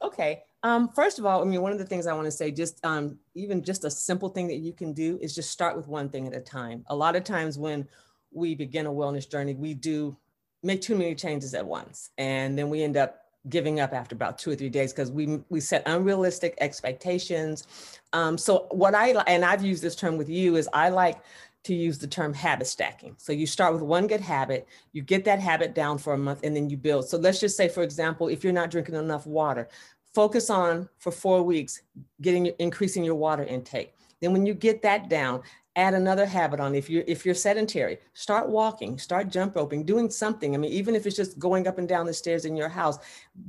Okay. 0.00 0.44
Um, 0.62 0.88
first 0.88 1.18
of 1.18 1.26
all, 1.26 1.42
I 1.42 1.44
mean, 1.44 1.60
one 1.60 1.72
of 1.72 1.78
the 1.78 1.84
things 1.84 2.06
I 2.06 2.14
want 2.14 2.24
to 2.24 2.30
say, 2.30 2.50
just 2.50 2.82
um, 2.86 3.18
even 3.34 3.62
just 3.62 3.84
a 3.84 3.90
simple 3.90 4.30
thing 4.30 4.48
that 4.48 4.60
you 4.60 4.72
can 4.72 4.94
do 4.94 5.18
is 5.20 5.34
just 5.34 5.50
start 5.50 5.76
with 5.76 5.86
one 5.86 6.08
thing 6.08 6.26
at 6.26 6.32
a 6.34 6.40
time. 6.40 6.84
A 6.86 6.96
lot 6.96 7.16
of 7.16 7.24
times 7.24 7.58
when 7.58 7.86
we 8.32 8.54
begin 8.54 8.86
a 8.86 8.90
wellness 8.90 9.30
journey, 9.30 9.52
we 9.52 9.74
do 9.74 10.16
make 10.62 10.80
too 10.80 10.96
many 10.96 11.14
changes 11.14 11.52
at 11.52 11.66
once, 11.66 12.08
and 12.16 12.56
then 12.56 12.70
we 12.70 12.82
end 12.82 12.96
up 12.96 13.19
giving 13.48 13.80
up 13.80 13.92
after 13.92 14.14
about 14.14 14.38
two 14.38 14.50
or 14.50 14.54
three 14.54 14.68
days 14.68 14.92
because 14.92 15.10
we 15.10 15.40
we 15.48 15.60
set 15.60 15.82
unrealistic 15.86 16.54
expectations. 16.60 17.66
Um, 18.12 18.36
so 18.36 18.66
what 18.70 18.94
I 18.94 19.10
and 19.26 19.44
I've 19.44 19.64
used 19.64 19.82
this 19.82 19.96
term 19.96 20.18
with 20.18 20.28
you 20.28 20.56
is 20.56 20.68
I 20.72 20.90
like 20.90 21.22
to 21.64 21.74
use 21.74 21.98
the 21.98 22.06
term 22.06 22.32
habit 22.32 22.66
stacking. 22.66 23.14
So 23.18 23.32
you 23.32 23.46
start 23.46 23.74
with 23.74 23.82
one 23.82 24.06
good 24.06 24.20
habit, 24.20 24.66
you 24.92 25.02
get 25.02 25.24
that 25.26 25.40
habit 25.40 25.74
down 25.74 25.98
for 25.98 26.14
a 26.14 26.18
month, 26.18 26.40
and 26.42 26.56
then 26.56 26.70
you 26.70 26.76
build. 26.76 27.08
So 27.08 27.18
let's 27.18 27.40
just 27.40 27.56
say, 27.56 27.68
for 27.68 27.82
example, 27.82 28.28
if 28.28 28.42
you're 28.42 28.52
not 28.52 28.70
drinking 28.70 28.94
enough 28.94 29.26
water, 29.26 29.68
focus 30.14 30.50
on 30.50 30.88
for 30.98 31.12
four 31.12 31.42
weeks 31.42 31.82
getting 32.20 32.46
increasing 32.58 33.04
your 33.04 33.14
water 33.14 33.44
intake. 33.44 33.94
Then 34.20 34.32
when 34.32 34.44
you 34.46 34.54
get 34.54 34.82
that 34.82 35.08
down, 35.08 35.42
add 35.76 35.94
another 35.94 36.26
habit 36.26 36.58
on. 36.58 36.74
If 36.74 36.90
you're 36.90 37.04
if 37.06 37.24
you're 37.24 37.34
sedentary 37.34 37.98
start 38.12 38.48
walking 38.48 38.98
start 38.98 39.28
jump 39.28 39.54
roping 39.54 39.84
doing 39.84 40.10
something. 40.10 40.54
I 40.54 40.58
mean 40.58 40.72
even 40.72 40.94
if 40.94 41.06
it's 41.06 41.16
just 41.16 41.38
going 41.38 41.68
up 41.68 41.78
and 41.78 41.88
down 41.88 42.06
the 42.06 42.12
stairs 42.12 42.44
in 42.44 42.56
your 42.56 42.68
house 42.68 42.98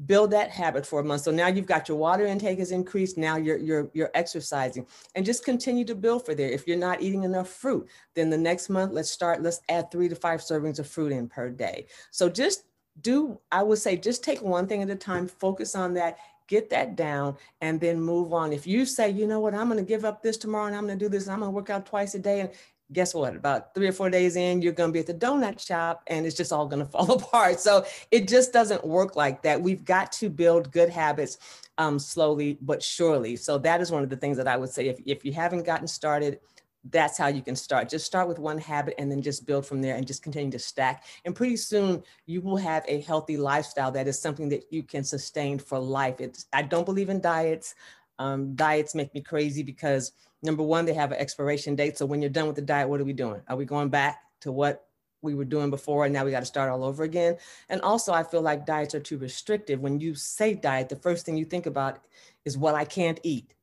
build 0.05 0.31
that 0.31 0.51
habit 0.51 0.85
for 0.85 0.99
a 0.99 1.03
month. 1.03 1.23
So 1.23 1.31
now 1.31 1.47
you've 1.47 1.65
got 1.65 1.89
your 1.89 1.97
water 1.97 2.25
intake 2.25 2.59
has 2.59 2.71
increased. 2.71 3.17
Now 3.17 3.37
you're 3.37 3.57
you're 3.57 3.89
you're 3.93 4.11
exercising. 4.13 4.85
And 5.15 5.25
just 5.25 5.43
continue 5.43 5.85
to 5.85 5.95
build 5.95 6.25
for 6.25 6.35
there. 6.35 6.49
If 6.49 6.67
you're 6.67 6.77
not 6.77 7.01
eating 7.01 7.23
enough 7.23 7.49
fruit 7.49 7.89
then 8.13 8.29
the 8.29 8.37
next 8.37 8.69
month 8.69 8.93
let's 8.93 9.09
start 9.09 9.41
let's 9.41 9.61
add 9.69 9.89
three 9.89 10.07
to 10.09 10.15
five 10.15 10.41
servings 10.41 10.79
of 10.79 10.87
fruit 10.87 11.11
in 11.11 11.27
per 11.27 11.49
day. 11.49 11.87
So 12.11 12.29
just 12.29 12.65
do 12.99 13.39
i 13.53 13.63
would 13.63 13.77
say 13.77 13.95
just 13.95 14.21
take 14.21 14.41
one 14.41 14.67
thing 14.67 14.83
at 14.83 14.89
a 14.89 14.95
time. 14.95 15.27
Focus 15.27 15.75
on 15.75 15.93
that 15.93 16.17
get 16.51 16.69
that 16.69 16.97
down 16.97 17.37
and 17.61 17.79
then 17.79 17.99
move 17.99 18.33
on. 18.33 18.51
If 18.51 18.67
you 18.67 18.85
say, 18.85 19.09
you 19.09 19.25
know 19.25 19.39
what, 19.39 19.55
I'm 19.55 19.69
going 19.69 19.79
to 19.79 19.87
give 19.87 20.03
up 20.03 20.21
this 20.21 20.35
tomorrow 20.35 20.67
and 20.67 20.75
I'm 20.75 20.85
going 20.85 20.99
to 20.99 21.05
do 21.05 21.07
this, 21.07 21.29
I'm 21.29 21.39
going 21.39 21.49
to 21.49 21.55
work 21.55 21.69
out 21.69 21.85
twice 21.85 22.13
a 22.13 22.19
day. 22.19 22.41
And 22.41 22.49
guess 22.91 23.13
what? 23.13 23.37
About 23.37 23.73
three 23.73 23.87
or 23.87 23.93
four 23.93 24.09
days 24.09 24.35
in, 24.35 24.61
you're 24.61 24.73
going 24.73 24.89
to 24.89 24.93
be 24.93 24.99
at 24.99 25.07
the 25.07 25.13
donut 25.13 25.65
shop 25.65 26.03
and 26.07 26.25
it's 26.25 26.35
just 26.35 26.51
all 26.51 26.67
going 26.67 26.85
to 26.85 26.91
fall 26.91 27.09
apart. 27.13 27.61
So 27.61 27.85
it 28.11 28.27
just 28.27 28.51
doesn't 28.51 28.85
work 28.85 29.15
like 29.15 29.41
that. 29.43 29.61
We've 29.61 29.85
got 29.85 30.11
to 30.13 30.29
build 30.29 30.73
good 30.73 30.89
habits 30.89 31.37
um, 31.77 31.97
slowly 31.97 32.57
but 32.61 32.83
surely. 32.83 33.37
So 33.37 33.57
that 33.59 33.79
is 33.79 33.89
one 33.89 34.03
of 34.03 34.09
the 34.09 34.17
things 34.17 34.35
that 34.35 34.47
I 34.47 34.57
would 34.57 34.69
say 34.69 34.89
if, 34.89 34.99
if 35.05 35.23
you 35.23 35.31
haven't 35.31 35.65
gotten 35.65 35.87
started, 35.87 36.41
that's 36.89 37.17
how 37.17 37.27
you 37.27 37.41
can 37.41 37.55
start. 37.55 37.89
Just 37.89 38.05
start 38.05 38.27
with 38.27 38.39
one 38.39 38.57
habit 38.57 38.95
and 38.97 39.11
then 39.11 39.21
just 39.21 39.45
build 39.45 39.65
from 39.65 39.81
there 39.81 39.95
and 39.95 40.07
just 40.07 40.23
continue 40.23 40.51
to 40.51 40.59
stack. 40.59 41.03
And 41.25 41.35
pretty 41.35 41.57
soon 41.57 42.03
you 42.25 42.41
will 42.41 42.57
have 42.57 42.83
a 42.87 43.01
healthy 43.01 43.37
lifestyle 43.37 43.91
that 43.91 44.07
is 44.07 44.19
something 44.19 44.49
that 44.49 44.65
you 44.71 44.83
can 44.83 45.03
sustain 45.03 45.59
for 45.59 45.77
life. 45.77 46.19
It's, 46.19 46.47
I 46.53 46.63
don't 46.63 46.85
believe 46.85 47.09
in 47.09 47.21
diets. 47.21 47.75
Um, 48.17 48.55
diets 48.55 48.95
make 48.95 49.13
me 49.13 49.21
crazy 49.21 49.63
because 49.63 50.13
number 50.41 50.63
one, 50.63 50.85
they 50.85 50.93
have 50.93 51.11
an 51.11 51.19
expiration 51.19 51.75
date. 51.75 51.97
So 51.97 52.05
when 52.05 52.21
you're 52.21 52.29
done 52.29 52.47
with 52.47 52.55
the 52.55 52.61
diet, 52.61 52.89
what 52.89 52.99
are 52.99 53.05
we 53.05 53.13
doing? 53.13 53.41
Are 53.47 53.55
we 53.55 53.65
going 53.65 53.89
back 53.89 54.21
to 54.41 54.51
what 54.51 54.87
we 55.21 55.35
were 55.35 55.45
doing 55.45 55.69
before 55.69 56.05
and 56.05 56.13
now 56.13 56.25
we 56.25 56.31
got 56.31 56.39
to 56.39 56.45
start 56.45 56.71
all 56.71 56.83
over 56.83 57.03
again? 57.03 57.37
And 57.69 57.79
also, 57.81 58.11
I 58.11 58.23
feel 58.23 58.41
like 58.41 58.65
diets 58.65 58.95
are 58.95 58.99
too 58.99 59.19
restrictive. 59.19 59.79
When 59.81 59.99
you 59.99 60.15
say 60.15 60.55
diet, 60.55 60.89
the 60.89 60.95
first 60.95 61.25
thing 61.25 61.37
you 61.37 61.45
think 61.45 61.67
about 61.67 61.99
is 62.43 62.57
what 62.57 62.73
I 62.73 62.85
can't 62.85 63.19
eat 63.21 63.53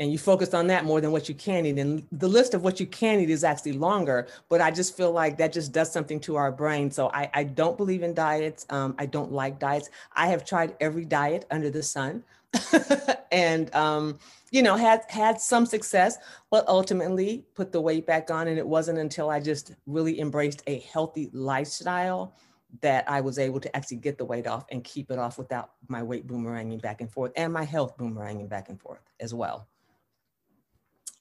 and 0.00 0.12
you 0.12 0.18
focus 0.18 0.54
on 0.54 0.68
that 0.68 0.84
more 0.84 1.00
than 1.00 1.10
what 1.10 1.28
you 1.28 1.34
can 1.34 1.66
eat. 1.66 1.78
And 1.78 2.06
the 2.12 2.28
list 2.28 2.54
of 2.54 2.62
what 2.62 2.78
you 2.78 2.86
can 2.86 3.20
eat 3.20 3.30
is 3.30 3.42
actually 3.42 3.72
longer, 3.72 4.28
but 4.48 4.60
I 4.60 4.70
just 4.70 4.96
feel 4.96 5.10
like 5.10 5.36
that 5.38 5.52
just 5.52 5.72
does 5.72 5.92
something 5.92 6.20
to 6.20 6.36
our 6.36 6.52
brain. 6.52 6.90
So 6.90 7.10
I, 7.12 7.30
I 7.34 7.44
don't 7.44 7.76
believe 7.76 8.02
in 8.02 8.14
diets. 8.14 8.64
Um, 8.70 8.94
I 8.98 9.06
don't 9.06 9.32
like 9.32 9.58
diets. 9.58 9.90
I 10.14 10.28
have 10.28 10.44
tried 10.44 10.76
every 10.80 11.04
diet 11.04 11.46
under 11.50 11.68
the 11.68 11.82
sun 11.82 12.22
and, 13.32 13.74
um, 13.74 14.18
you 14.50 14.62
know, 14.62 14.76
had, 14.76 15.02
had 15.08 15.40
some 15.40 15.66
success, 15.66 16.16
but 16.50 16.66
ultimately 16.68 17.44
put 17.54 17.72
the 17.72 17.80
weight 17.80 18.06
back 18.06 18.30
on. 18.30 18.46
And 18.46 18.56
it 18.56 18.66
wasn't 18.66 18.98
until 18.98 19.30
I 19.30 19.40
just 19.40 19.72
really 19.86 20.20
embraced 20.20 20.62
a 20.68 20.78
healthy 20.80 21.28
lifestyle 21.32 22.36
that 22.82 23.04
I 23.10 23.20
was 23.20 23.38
able 23.38 23.60
to 23.60 23.76
actually 23.76 23.96
get 23.96 24.16
the 24.16 24.24
weight 24.24 24.46
off 24.46 24.64
and 24.70 24.84
keep 24.84 25.10
it 25.10 25.18
off 25.18 25.38
without 25.38 25.72
my 25.88 26.02
weight 26.02 26.26
boomeranging 26.26 26.82
back 26.82 27.00
and 27.00 27.10
forth 27.10 27.32
and 27.34 27.52
my 27.52 27.64
health 27.64 27.96
boomeranging 27.96 28.48
back 28.48 28.68
and 28.68 28.80
forth 28.80 29.00
as 29.20 29.34
well. 29.34 29.66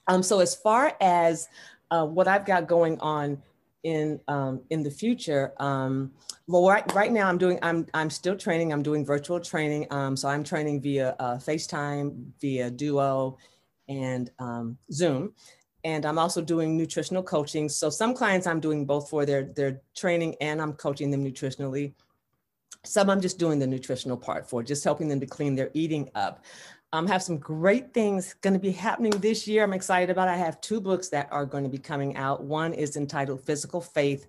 Um, 0.08 0.24
so 0.24 0.40
as 0.40 0.56
far 0.56 0.96
as 1.02 1.48
uh, 1.92 2.06
what 2.06 2.28
I've 2.28 2.46
got 2.46 2.68
going 2.68 3.00
on 3.00 3.42
in 3.84 4.20
um, 4.28 4.62
in 4.70 4.84
the 4.84 4.92
future, 4.92 5.54
um, 5.58 6.12
well, 6.48 6.68
right, 6.68 6.94
right 6.94 7.12
now 7.12 7.28
I'm 7.28 7.38
doing 7.38 7.60
I'm 7.62 7.86
I'm 7.94 8.10
still 8.10 8.36
training. 8.38 8.72
I'm 8.72 8.84
doing 8.84 9.06
virtual 9.06 9.40
training. 9.40 9.88
Um, 9.92 10.16
so 10.16 10.30
I'm 10.30 10.44
training 10.44 10.82
via 10.82 11.16
uh, 11.20 11.36
FaceTime, 11.38 12.32
via 12.40 12.72
Duo, 12.72 13.38
and 13.90 14.32
um, 14.40 14.78
Zoom. 14.92 15.34
And 15.84 16.06
I'm 16.06 16.18
also 16.18 16.42
doing 16.42 16.76
nutritional 16.76 17.24
coaching. 17.24 17.70
So 17.70 17.90
some 17.90 18.14
clients 18.14 18.48
I'm 18.48 18.60
doing 18.60 18.86
both 18.86 19.10
for 19.10 19.26
their 19.26 19.44
their 19.44 19.82
training 19.96 20.36
and 20.42 20.62
I'm 20.62 20.74
coaching 20.74 21.12
them 21.12 21.24
nutritionally. 21.24 21.94
Some 22.86 23.10
I'm 23.10 23.22
just 23.22 23.38
doing 23.38 23.60
the 23.60 23.68
nutritional 23.68 24.18
part 24.18 24.50
for, 24.50 24.64
just 24.64 24.84
helping 24.84 25.10
them 25.10 25.20
to 25.20 25.26
clean 25.26 25.56
their 25.56 25.70
eating 25.74 26.10
up. 26.16 26.44
Um, 26.94 27.08
have 27.08 27.22
some 27.22 27.38
great 27.38 27.94
things 27.94 28.34
going 28.42 28.54
to 28.54 28.60
be 28.60 28.72
happening 28.72 29.12
this 29.12 29.48
year. 29.48 29.64
I'm 29.64 29.74
excited 29.74 30.10
about. 30.10 30.30
I 30.30 30.38
have 30.38 30.62
two 30.62 30.80
books 30.80 31.10
that 31.10 31.28
are 31.32 31.46
going 31.46 31.64
to 31.64 31.70
be 31.70 31.78
coming 31.78 32.16
out. 32.16 32.44
One 32.44 32.74
is 32.74 32.96
entitled 32.96 33.42
Physical 33.42 33.82
Faith 33.82 34.28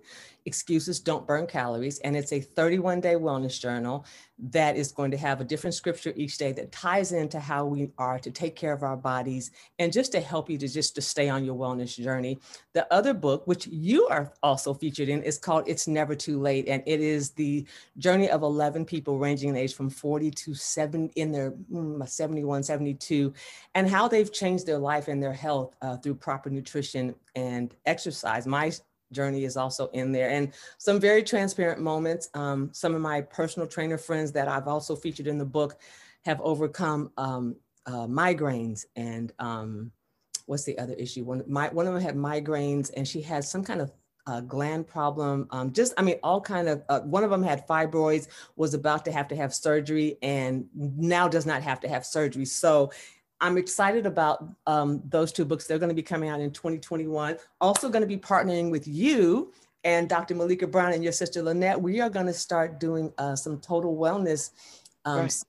Excuses 0.49 0.99
Don't 0.99 1.27
Burn 1.27 1.45
Calories, 1.45 1.99
and 1.99 2.17
it's 2.17 2.33
a 2.33 2.39
31 2.39 3.01
day 3.01 3.13
wellness 3.13 3.61
journal 3.61 4.03
that 4.39 4.75
is 4.75 4.91
going 4.91 5.11
to 5.11 5.17
have 5.17 5.41
a 5.41 5.43
different 5.43 5.75
scripture 5.75 6.11
each 6.15 6.39
day 6.39 6.51
that 6.51 6.71
ties 6.71 7.11
into 7.11 7.39
how 7.39 7.65
we 7.65 7.91
are 7.99 8.17
to 8.17 8.31
take 8.31 8.55
care 8.55 8.73
of 8.73 8.81
our 8.81 8.97
bodies 8.97 9.51
and 9.77 9.93
just 9.93 10.11
to 10.13 10.19
help 10.19 10.49
you 10.49 10.57
to 10.57 10.67
just 10.67 10.95
to 10.95 11.01
stay 11.01 11.29
on 11.29 11.45
your 11.45 11.53
wellness 11.53 12.01
journey. 12.01 12.39
The 12.73 12.91
other 12.91 13.13
book, 13.13 13.45
which 13.45 13.67
you 13.67 14.07
are 14.07 14.33
also 14.41 14.73
featured 14.73 15.07
in, 15.07 15.21
is 15.21 15.37
called 15.37 15.65
It's 15.67 15.87
Never 15.87 16.15
Too 16.15 16.39
Late, 16.39 16.67
and 16.67 16.81
it 16.87 16.99
is 16.99 17.29
the 17.31 17.67
journey 17.99 18.31
of 18.31 18.41
11 18.41 18.85
people 18.85 19.19
ranging 19.19 19.49
in 19.49 19.55
age 19.55 19.75
from 19.75 19.91
40 19.91 20.31
to 20.31 20.55
7 20.55 21.09
in 21.15 21.31
their 21.31 21.51
mm, 21.71 22.09
71, 22.09 22.63
72, 22.63 23.31
and 23.75 23.87
how 23.87 24.07
they've 24.07 24.33
changed 24.33 24.65
their 24.65 24.79
life 24.79 25.09
and 25.09 25.21
their 25.21 25.33
health 25.33 25.75
uh, 25.83 25.97
through 25.97 26.15
proper 26.15 26.49
nutrition 26.49 27.13
and 27.35 27.75
exercise. 27.85 28.47
My 28.47 28.71
journey 29.11 29.43
is 29.43 29.57
also 29.57 29.87
in 29.89 30.11
there. 30.11 30.29
And 30.29 30.53
some 30.77 30.99
very 30.99 31.23
transparent 31.23 31.81
moments 31.81 32.29
um, 32.33 32.69
some 32.71 32.95
of 32.95 33.01
my 33.01 33.21
personal 33.21 33.67
trainer 33.67 33.97
friends 33.97 34.31
that 34.31 34.47
i've 34.47 34.67
also 34.67 34.95
featured 34.95 35.27
in 35.27 35.37
the 35.37 35.45
book 35.45 35.79
have 36.25 36.39
overcome 36.41 37.11
um, 37.17 37.55
uh, 37.85 38.07
migraines 38.07 38.85
and 38.95 39.33
um, 39.39 39.91
what's 40.45 40.63
the 40.63 40.77
other 40.79 40.93
issue? 40.93 41.23
One, 41.23 41.43
my, 41.47 41.69
one 41.69 41.87
of 41.87 41.93
them 41.93 42.01
had 42.01 42.15
migraines 42.15 42.91
and 42.95 43.07
she 43.07 43.21
had 43.21 43.43
some 43.43 43.63
kind 43.63 43.81
of 43.81 43.91
uh, 44.27 44.41
gland 44.41 44.85
problem 44.85 45.47
um, 45.49 45.71
just 45.71 45.93
i 45.97 46.03
mean 46.03 46.19
all 46.21 46.39
kind 46.39 46.67
of 46.67 46.83
uh, 46.89 46.99
one 46.99 47.23
of 47.23 47.31
them 47.31 47.41
had 47.41 47.65
fibroids 47.65 48.27
was 48.57 48.75
about 48.75 49.03
to 49.05 49.11
have 49.11 49.27
to 49.27 49.35
have 49.35 49.53
surgery 49.53 50.17
and 50.21 50.67
now 50.75 51.27
does 51.27 51.47
not 51.47 51.63
have 51.63 51.79
to 51.79 51.87
have 51.87 52.05
surgery. 52.05 52.45
So 52.45 52.91
I'm 53.41 53.57
excited 53.57 54.05
about 54.05 54.45
um, 54.67 55.01
those 55.09 55.31
two 55.31 55.45
books. 55.45 55.65
They're 55.65 55.79
going 55.79 55.89
to 55.89 55.95
be 55.95 56.03
coming 56.03 56.29
out 56.29 56.41
in 56.41 56.51
2021. 56.51 57.37
Also, 57.61 57.89
going 57.89 58.01
to 58.01 58.07
be 58.07 58.17
partnering 58.17 58.69
with 58.69 58.87
you 58.87 59.53
and 59.83 60.09
Dr. 60.09 60.35
Malika 60.35 60.67
Brown 60.67 60.93
and 60.93 61.03
your 61.03 61.13
sister 61.13 61.41
Lynette. 61.41 61.81
We 61.81 62.01
are 62.01 62.09
going 62.09 62.25
to 62.25 62.33
start 62.33 62.79
doing 62.79 63.13
uh, 63.17 63.35
some 63.35 63.59
total 63.59 63.95
wellness. 63.95 64.51
Um, 65.05 65.19
right. 65.19 65.43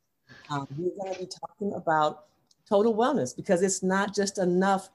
um, 0.50 0.68
we're 0.76 0.92
going 1.03 1.14
to 1.14 1.20
be 1.20 1.26
talking 1.26 1.74
about 1.74 2.26
total 2.68 2.94
wellness 2.94 3.35
because 3.35 3.62
it's 3.62 3.83
not 3.83 4.14
just 4.14 4.38
enough 4.38 4.90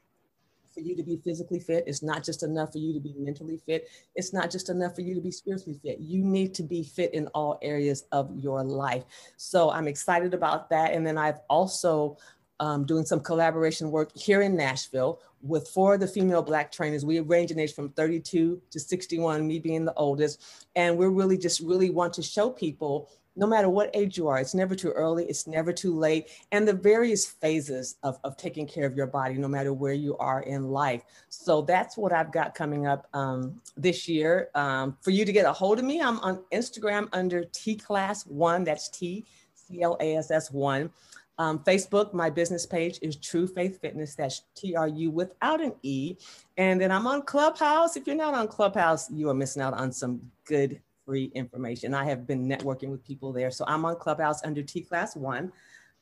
for 0.73 0.79
you 0.81 0.95
to 0.95 1.03
be 1.03 1.17
physically 1.17 1.59
fit. 1.59 1.85
It's 1.87 2.03
not 2.03 2.23
just 2.23 2.43
enough 2.43 2.73
for 2.73 2.77
you 2.77 2.93
to 2.93 2.99
be 2.99 3.13
mentally 3.17 3.57
fit. 3.65 3.89
It's 4.15 4.33
not 4.33 4.51
just 4.51 4.69
enough 4.69 4.95
for 4.95 5.01
you 5.01 5.15
to 5.15 5.21
be 5.21 5.31
spiritually 5.31 5.79
fit. 5.81 5.99
You 5.99 6.23
need 6.23 6.53
to 6.55 6.63
be 6.63 6.83
fit 6.83 7.13
in 7.13 7.27
all 7.27 7.57
areas 7.61 8.05
of 8.11 8.29
your 8.37 8.63
life. 8.63 9.03
So 9.37 9.71
I'm 9.71 9.87
excited 9.87 10.33
about 10.33 10.69
that. 10.69 10.93
And 10.93 11.07
then 11.07 11.17
I've 11.17 11.39
also 11.49 12.17
um, 12.59 12.85
doing 12.85 13.05
some 13.05 13.19
collaboration 13.19 13.91
work 13.91 14.15
here 14.15 14.41
in 14.41 14.55
Nashville 14.55 15.19
with 15.41 15.67
four 15.67 15.95
of 15.95 15.99
the 15.99 16.07
female 16.07 16.41
Black 16.41 16.71
trainers. 16.71 17.05
We 17.05 17.19
range 17.19 17.51
in 17.51 17.59
age 17.59 17.73
from 17.73 17.89
32 17.89 18.61
to 18.69 18.79
61, 18.79 19.45
me 19.45 19.59
being 19.59 19.85
the 19.85 19.93
oldest. 19.93 20.67
And 20.75 20.97
we're 20.97 21.09
really 21.09 21.37
just 21.37 21.59
really 21.59 21.89
want 21.89 22.13
to 22.13 22.23
show 22.23 22.49
people 22.49 23.09
no 23.35 23.45
matter 23.45 23.69
what 23.69 23.89
age 23.93 24.17
you 24.17 24.27
are, 24.27 24.39
it's 24.39 24.53
never 24.53 24.75
too 24.75 24.91
early, 24.91 25.25
it's 25.25 25.45
never 25.45 25.73
too 25.73 25.93
late, 25.93 26.29
and 26.51 26.67
the 26.67 26.73
various 26.73 27.25
phases 27.25 27.97
of, 28.03 28.17
of 28.23 28.37
taking 28.37 28.65
care 28.65 28.85
of 28.85 28.95
your 28.95 29.07
body, 29.07 29.35
no 29.35 29.47
matter 29.47 29.73
where 29.73 29.93
you 29.93 30.17
are 30.17 30.41
in 30.43 30.69
life. 30.69 31.03
So 31.29 31.61
that's 31.61 31.97
what 31.97 32.13
I've 32.13 32.31
got 32.31 32.55
coming 32.55 32.87
up 32.87 33.07
um, 33.13 33.61
this 33.75 34.07
year. 34.07 34.49
Um, 34.55 34.97
for 35.01 35.11
you 35.11 35.25
to 35.25 35.33
get 35.33 35.45
a 35.45 35.51
hold 35.51 35.79
of 35.79 35.85
me, 35.85 36.01
I'm 36.01 36.19
on 36.19 36.43
Instagram 36.53 37.09
under 37.11 37.43
T 37.45 37.75
Class 37.75 38.25
One, 38.25 38.63
that's 38.63 38.87
T 38.89 39.25
C 39.53 39.81
L 39.81 39.97
A 39.99 40.15
S 40.15 40.31
S 40.31 40.51
One. 40.51 40.89
Um, 41.37 41.59
Facebook, 41.59 42.13
my 42.13 42.29
business 42.29 42.65
page 42.65 42.99
is 43.01 43.17
TruFaithFitness. 43.17 44.15
That's 44.15 44.43
T 44.55 44.75
R 44.75 44.87
U 44.87 45.11
without 45.11 45.61
an 45.61 45.73
E. 45.83 46.15
And 46.57 46.79
then 46.79 46.91
I'm 46.91 47.07
on 47.07 47.23
Clubhouse. 47.23 47.97
If 47.97 48.07
you're 48.07 48.15
not 48.15 48.33
on 48.33 48.47
Clubhouse, 48.47 49.11
you 49.11 49.29
are 49.29 49.33
missing 49.33 49.61
out 49.61 49.73
on 49.73 49.91
some 49.91 50.21
good 50.45 50.81
free 51.05 51.31
information. 51.35 51.93
I 51.93 52.05
have 52.05 52.25
been 52.25 52.47
networking 52.47 52.89
with 52.89 53.03
people 53.03 53.33
there. 53.33 53.51
So 53.51 53.65
I'm 53.67 53.85
on 53.85 53.97
Clubhouse 53.97 54.43
under 54.43 54.63
T 54.63 54.81
Class 54.81 55.15
One. 55.15 55.51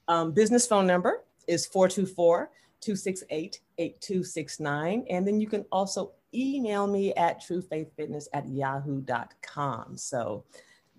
Um, 0.08 0.32
business 0.34 0.68
phone 0.68 0.86
number 0.86 1.24
is 1.48 1.66
424 1.66 2.50
268 2.82 3.60
8269. 3.78 5.06
And 5.10 5.28
then 5.28 5.40
you 5.40 5.48
can 5.48 5.66
also 5.72 6.12
email 6.34 6.86
me 6.86 7.14
at 7.16 7.42
trufaithfitness 7.42 8.28
at 8.34 8.48
yahoo.com. 8.48 9.98
So 9.98 10.44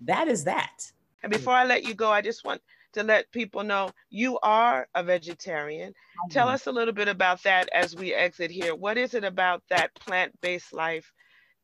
that 0.01 0.27
is 0.27 0.43
that. 0.43 0.91
And 1.23 1.31
before 1.31 1.53
I 1.53 1.65
let 1.65 1.83
you 1.83 1.93
go, 1.93 2.11
I 2.11 2.21
just 2.21 2.45
want 2.45 2.61
to 2.95 3.03
let 3.03 3.31
people 3.31 3.63
know 3.63 3.91
you 4.09 4.39
are 4.39 4.87
a 4.95 5.03
vegetarian. 5.03 5.89
Mm-hmm. 5.89 6.31
Tell 6.31 6.47
us 6.47 6.65
a 6.65 6.71
little 6.71 6.93
bit 6.93 7.07
about 7.07 7.43
that 7.43 7.69
as 7.73 7.95
we 7.95 8.13
exit 8.13 8.49
here. 8.49 8.73
What 8.73 8.97
is 8.97 9.13
it 9.13 9.23
about 9.23 9.63
that 9.69 9.93
plant 9.95 10.33
based 10.41 10.73
life 10.73 11.11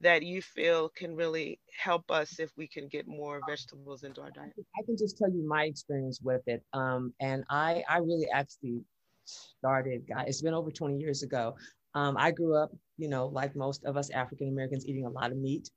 that 0.02 0.24
you 0.24 0.42
feel 0.42 0.90
can 0.90 1.16
really 1.16 1.60
help 1.78 2.12
us 2.12 2.40
if 2.40 2.52
we 2.58 2.68
can 2.68 2.88
get 2.88 3.08
more 3.08 3.40
vegetables 3.48 4.04
into 4.04 4.22
our 4.22 4.32
diet? 4.32 4.54
I 4.78 4.84
can 4.86 4.98
just 4.98 5.18
tell 5.18 5.30
you 5.30 5.48
my 5.48 5.64
experience 5.64 6.20
with 6.22 6.42
it. 6.48 6.64
Um, 6.74 7.14
and 7.22 7.44
I, 7.50 7.84
I 7.88 8.00
really 8.00 8.28
actually 8.34 8.82
started, 9.26 10.04
it's 10.28 10.42
been 10.42 10.54
over 10.54 10.72
20 10.72 10.98
years 10.98 11.24
ago. 11.24 11.56
Um, 11.94 12.16
I 12.18 12.32
grew 12.32 12.56
up, 12.56 12.72
you 12.98 13.10
know, 13.10 13.28
like 13.28 13.56
most 13.56 13.86
of 13.86 13.96
us 13.96 14.10
African 14.10 14.50
Americans, 14.50 14.86
eating 14.86 15.06
a 15.06 15.10
lot 15.10 15.32
of 15.32 15.38
meat, 15.38 15.70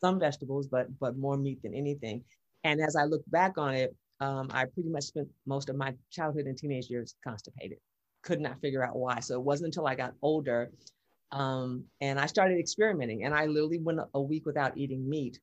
some 0.00 0.18
vegetables, 0.18 0.66
but 0.66 0.86
but 0.98 1.16
more 1.16 1.36
meat 1.36 1.62
than 1.62 1.74
anything. 1.74 2.24
And 2.64 2.80
as 2.80 2.96
I 2.96 3.04
look 3.04 3.22
back 3.28 3.56
on 3.56 3.74
it, 3.74 3.94
um, 4.20 4.48
I 4.52 4.64
pretty 4.64 4.88
much 4.88 5.04
spent 5.04 5.28
most 5.46 5.68
of 5.68 5.76
my 5.76 5.94
childhood 6.10 6.46
and 6.46 6.56
teenage 6.56 6.90
years 6.90 7.14
constipated. 7.22 7.78
Could 8.22 8.40
not 8.40 8.60
figure 8.60 8.84
out 8.84 8.96
why. 8.96 9.20
So 9.20 9.34
it 9.34 9.42
wasn't 9.42 9.66
until 9.66 9.86
I 9.86 9.94
got 9.94 10.14
older 10.22 10.70
um, 11.30 11.84
and 12.00 12.18
I 12.18 12.26
started 12.26 12.58
experimenting. 12.58 13.24
And 13.24 13.34
I 13.34 13.46
literally 13.46 13.78
went 13.78 14.00
a 14.14 14.20
week 14.20 14.46
without 14.46 14.76
eating 14.76 15.08
meat, 15.08 15.38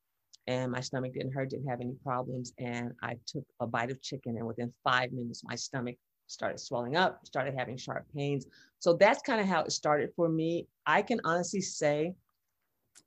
and 0.48 0.72
my 0.72 0.82
stomach 0.82 1.14
didn't 1.14 1.34
hurt, 1.34 1.50
didn't 1.50 1.68
have 1.68 1.82
any 1.82 1.96
problems. 2.04 2.54
And 2.60 2.92
I 3.02 3.18
took 3.26 3.46
a 3.60 3.68
bite 3.68 3.92
of 3.92 4.02
chicken, 4.02 4.38
and 4.38 4.48
within 4.48 4.74
five 4.84 5.12
minutes, 5.12 5.44
my 5.44 5.56
stomach 5.56 5.96
started 6.28 6.60
swelling 6.60 6.96
up, 6.96 7.26
started 7.26 7.54
having 7.56 7.78
sharp 7.78 8.06
pains. 8.16 8.48
So 8.80 8.94
that's 8.94 9.22
kind 9.22 9.40
of 9.40 9.48
how 9.48 9.62
it 9.62 9.72
started 9.72 10.10
for 10.16 10.28
me. 10.28 10.68
I 10.86 11.02
can 11.02 11.20
honestly 11.24 11.62
say 11.62 12.14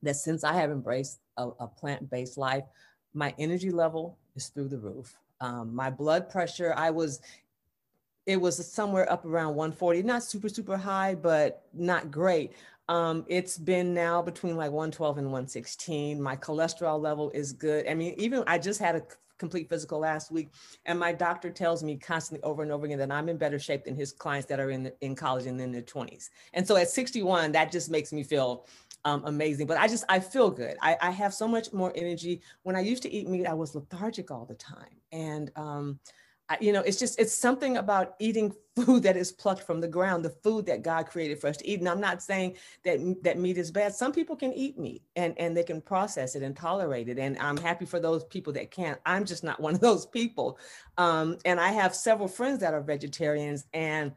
that 0.03 0.15
since 0.15 0.45
I 0.45 0.53
have 0.55 0.71
embraced 0.71 1.19
a, 1.37 1.49
a 1.59 1.67
plant 1.67 2.09
based 2.11 2.39
life, 2.39 2.65
my 3.15 3.35
energy 3.39 3.71
level 3.71 4.19
is 4.37 4.49
through 4.49 4.69
the 4.69 4.79
roof. 4.79 5.17
Um, 5.41 5.75
my 5.75 5.91
blood 5.91 6.31
pressure, 6.31 6.75
I 6.77 6.91
was, 6.91 7.21
it 8.27 8.41
was 8.41 8.65
somewhere 8.67 9.11
up 9.11 9.25
around 9.25 9.55
140, 9.55 10.03
not 10.03 10.23
super, 10.23 10.49
super 10.49 10.77
high, 10.77 11.15
but 11.15 11.65
not 11.73 12.11
great. 12.11 12.53
Um, 12.89 13.25
it's 13.29 13.59
been 13.59 13.93
now 13.93 14.23
between 14.23 14.57
like 14.57 14.71
112 14.71 15.19
and 15.19 15.27
116. 15.27 16.21
My 16.21 16.37
cholesterol 16.37 17.01
level 17.01 17.31
is 17.31 17.53
good. 17.53 17.87
I 17.87 17.95
mean, 17.95 18.15
even 18.17 18.43
I 18.47 18.59
just 18.59 18.81
had 18.81 18.97
a 18.97 19.03
complete 19.39 19.69
physical 19.69 19.99
last 20.01 20.31
week, 20.31 20.51
and 20.87 20.99
my 20.99 21.13
doctor 21.13 21.51
tells 21.51 21.83
me 21.83 21.97
constantly 21.97 22.43
over 22.43 22.63
and 22.63 22.73
over 22.73 22.87
again 22.87 22.99
that 22.99 23.11
I'm 23.11 23.29
in 23.29 23.37
better 23.37 23.59
shape 23.59 23.85
than 23.85 23.95
his 23.95 24.13
clients 24.13 24.47
that 24.49 24.61
are 24.61 24.71
in 24.71 24.91
in 25.01 25.15
college 25.15 25.47
and 25.47 25.61
in 25.61 25.73
their 25.73 25.83
20s. 25.83 26.31
And 26.55 26.67
so 26.67 26.77
at 26.77 26.89
61, 26.89 27.53
that 27.53 27.73
just 27.73 27.91
makes 27.91 28.13
me 28.13 28.23
feel 28.23 28.67
um, 29.05 29.23
amazing. 29.25 29.67
But 29.67 29.79
I 29.79 29.89
just, 29.89 30.05
I 30.09 30.21
feel 30.21 30.51
good. 30.51 30.77
I, 30.83 30.97
I, 31.01 31.11
have 31.11 31.33
so 31.33 31.47
much 31.47 31.73
more 31.73 31.93
energy. 31.95 32.43
When 32.63 32.77
I 32.77 32.81
used 32.81 33.03
to 33.05 33.13
eat 33.13 33.29
meat, 33.29 33.47
I 33.47 33.55
was 33.55 33.75
lethargic 33.75 34.31
all 34.31 34.45
the 34.45 34.55
time. 34.55 35.01
And, 35.13 35.51
um, 35.57 35.99
you 36.61 36.73
know, 36.73 36.81
it's 36.81 36.99
just, 36.99 37.21
it's 37.21 37.35
something 37.35 37.77
about 37.77 38.15
eating 38.19 38.55
food 38.75 39.03
that 39.03 39.17
is 39.17 39.33
plucked 39.33 39.63
from 39.63 39.81
the 39.81 39.89
ground, 39.89 40.25
the 40.25 40.31
food 40.31 40.67
that 40.67 40.83
God 40.83 41.07
created 41.07 41.41
for 41.41 41.49
us 41.49 41.57
to 41.59 41.69
eat. 41.69 41.81
And 41.81 41.89
I'm 41.89 42.01
not 42.01 42.23
saying 42.23 42.57
that, 42.85 42.99
that 43.23 43.39
meat 43.39 43.59
is 43.59 43.71
bad. 43.71 43.95
Some 43.95 44.13
people 44.13 44.37
can 44.37 44.53
eat 44.53 44.79
meat 44.79 45.03
and, 45.17 45.35
and 45.39 45.57
they 45.57 45.63
can 45.63 45.81
process 45.81 46.35
it 46.35 46.43
and 46.43 46.57
tolerate 46.57 47.09
it. 47.09 47.19
And 47.19 47.39
I'm 47.39 47.57
happy 47.57 47.85
for 47.85 48.01
those 48.01 48.25
people 48.25 48.53
that 48.55 48.71
can't. 48.71 48.99
I'm 49.05 49.25
just 49.25 49.45
not 49.45 49.61
one 49.61 49.75
of 49.75 49.81
those 49.81 50.07
people. 50.07 50.59
Um, 50.97 51.39
and 51.45 51.61
I 51.61 51.69
have 51.69 51.95
several 51.95 52.29
friends 52.29 52.61
that 52.61 52.75
are 52.75 52.81
vegetarians 52.81 53.67
and 53.75 54.13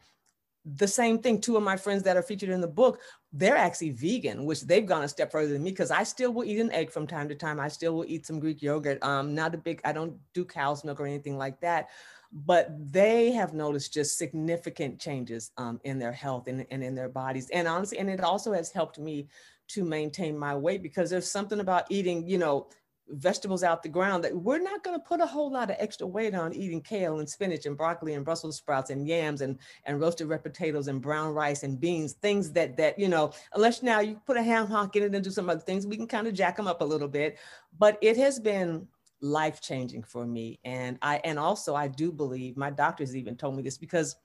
the 0.65 0.87
same 0.87 1.17
thing 1.19 1.41
two 1.41 1.57
of 1.57 1.63
my 1.63 1.75
friends 1.75 2.03
that 2.03 2.15
are 2.15 2.21
featured 2.21 2.49
in 2.49 2.61
the 2.61 2.67
book 2.67 2.99
they're 3.33 3.57
actually 3.57 3.89
vegan 3.89 4.45
which 4.45 4.61
they've 4.61 4.85
gone 4.85 5.03
a 5.03 5.07
step 5.07 5.31
further 5.31 5.53
than 5.53 5.63
me 5.63 5.71
because 5.71 5.89
i 5.89 6.03
still 6.03 6.31
will 6.31 6.43
eat 6.43 6.59
an 6.59 6.71
egg 6.71 6.91
from 6.91 7.07
time 7.07 7.27
to 7.27 7.33
time 7.33 7.59
i 7.59 7.67
still 7.67 7.95
will 7.95 8.05
eat 8.05 8.25
some 8.25 8.39
greek 8.39 8.61
yogurt 8.61 9.01
um 9.03 9.33
not 9.33 9.55
a 9.55 9.57
big 9.57 9.81
i 9.85 9.91
don't 9.91 10.15
do 10.33 10.45
cow's 10.45 10.83
milk 10.83 10.99
or 10.99 11.07
anything 11.07 11.37
like 11.37 11.59
that 11.61 11.89
but 12.31 12.69
they 12.91 13.31
have 13.31 13.53
noticed 13.53 13.93
just 13.93 14.17
significant 14.17 14.99
changes 14.99 15.51
um, 15.57 15.79
in 15.83 15.99
their 15.99 16.13
health 16.13 16.47
and, 16.47 16.65
and 16.71 16.83
in 16.83 16.95
their 16.95 17.09
bodies 17.09 17.49
and 17.51 17.67
honestly 17.67 17.97
and 17.97 18.09
it 18.09 18.21
also 18.21 18.53
has 18.53 18.71
helped 18.71 18.99
me 18.99 19.27
to 19.67 19.83
maintain 19.83 20.37
my 20.37 20.55
weight 20.55 20.81
because 20.81 21.09
there's 21.09 21.29
something 21.29 21.59
about 21.59 21.85
eating 21.89 22.27
you 22.27 22.37
know 22.37 22.67
vegetables 23.11 23.63
out 23.63 23.83
the 23.83 23.89
ground 23.89 24.23
that 24.23 24.35
we're 24.35 24.61
not 24.61 24.83
going 24.83 24.97
to 24.97 25.05
put 25.05 25.21
a 25.21 25.25
whole 25.25 25.51
lot 25.51 25.69
of 25.69 25.75
extra 25.79 26.07
weight 26.07 26.33
on 26.33 26.53
eating 26.53 26.81
kale 26.81 27.19
and 27.19 27.29
spinach 27.29 27.65
and 27.65 27.77
broccoli 27.77 28.13
and 28.13 28.25
Brussels 28.25 28.57
sprouts 28.57 28.89
and 28.89 29.07
yams 29.07 29.41
and, 29.41 29.57
and 29.85 29.99
roasted 29.99 30.27
red 30.27 30.43
potatoes 30.43 30.87
and 30.87 31.01
brown 31.01 31.33
rice 31.33 31.63
and 31.63 31.79
beans, 31.79 32.13
things 32.13 32.51
that, 32.51 32.77
that, 32.77 32.97
you 32.97 33.07
know, 33.07 33.31
unless 33.53 33.83
now 33.83 33.99
you 33.99 34.19
put 34.25 34.37
a 34.37 34.43
ham 34.43 34.67
hock 34.67 34.95
in 34.95 35.03
it 35.03 35.13
and 35.13 35.23
do 35.23 35.29
some 35.29 35.49
other 35.49 35.59
things, 35.59 35.85
we 35.85 35.97
can 35.97 36.07
kind 36.07 36.27
of 36.27 36.33
jack 36.33 36.55
them 36.55 36.67
up 36.67 36.81
a 36.81 36.85
little 36.85 37.07
bit. 37.07 37.37
But 37.77 37.97
it 38.01 38.17
has 38.17 38.39
been 38.39 38.87
life 39.21 39.61
changing 39.61 40.03
for 40.03 40.25
me. 40.25 40.59
And 40.65 40.97
I 41.01 41.21
and 41.23 41.37
also 41.39 41.75
I 41.75 41.87
do 41.87 42.11
believe 42.11 42.57
my 42.57 42.71
doctors 42.71 43.15
even 43.15 43.35
told 43.35 43.55
me 43.55 43.63
this 43.63 43.77
because 43.77 44.15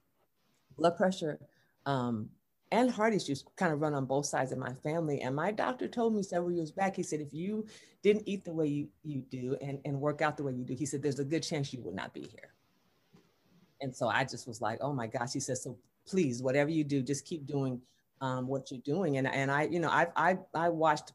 blood 0.76 0.96
pressure 0.96 1.38
um, 1.84 2.28
and 2.72 2.90
heart 2.90 3.14
issues 3.14 3.44
kind 3.56 3.72
of 3.72 3.80
run 3.80 3.94
on 3.94 4.06
both 4.06 4.26
sides 4.26 4.52
of 4.52 4.58
my 4.58 4.72
family. 4.72 5.20
And 5.20 5.34
my 5.34 5.52
doctor 5.52 5.86
told 5.86 6.14
me 6.14 6.22
several 6.22 6.50
years 6.50 6.72
back, 6.72 6.96
he 6.96 7.02
said, 7.02 7.20
if 7.20 7.32
you 7.32 7.66
didn't 8.02 8.24
eat 8.26 8.44
the 8.44 8.52
way 8.52 8.66
you, 8.66 8.88
you 9.04 9.22
do 9.30 9.56
and, 9.62 9.78
and 9.84 10.00
work 10.00 10.20
out 10.20 10.36
the 10.36 10.42
way 10.42 10.52
you 10.52 10.64
do, 10.64 10.74
he 10.74 10.86
said, 10.86 11.02
there's 11.02 11.20
a 11.20 11.24
good 11.24 11.42
chance 11.42 11.72
you 11.72 11.80
would 11.82 11.94
not 11.94 12.12
be 12.12 12.22
here. 12.22 12.54
And 13.80 13.94
so 13.94 14.08
I 14.08 14.24
just 14.24 14.48
was 14.48 14.60
like, 14.60 14.78
oh 14.80 14.92
my 14.92 15.06
gosh. 15.06 15.32
He 15.32 15.40
said, 15.40 15.58
so 15.58 15.78
please, 16.08 16.42
whatever 16.42 16.70
you 16.70 16.82
do, 16.82 17.02
just 17.02 17.24
keep 17.24 17.46
doing 17.46 17.80
um, 18.20 18.48
what 18.48 18.70
you're 18.70 18.80
doing. 18.80 19.18
And, 19.18 19.28
and 19.28 19.50
I, 19.50 19.64
you 19.64 19.78
know, 19.78 19.90
I, 19.90 20.08
I, 20.16 20.38
I 20.54 20.68
watched 20.68 21.12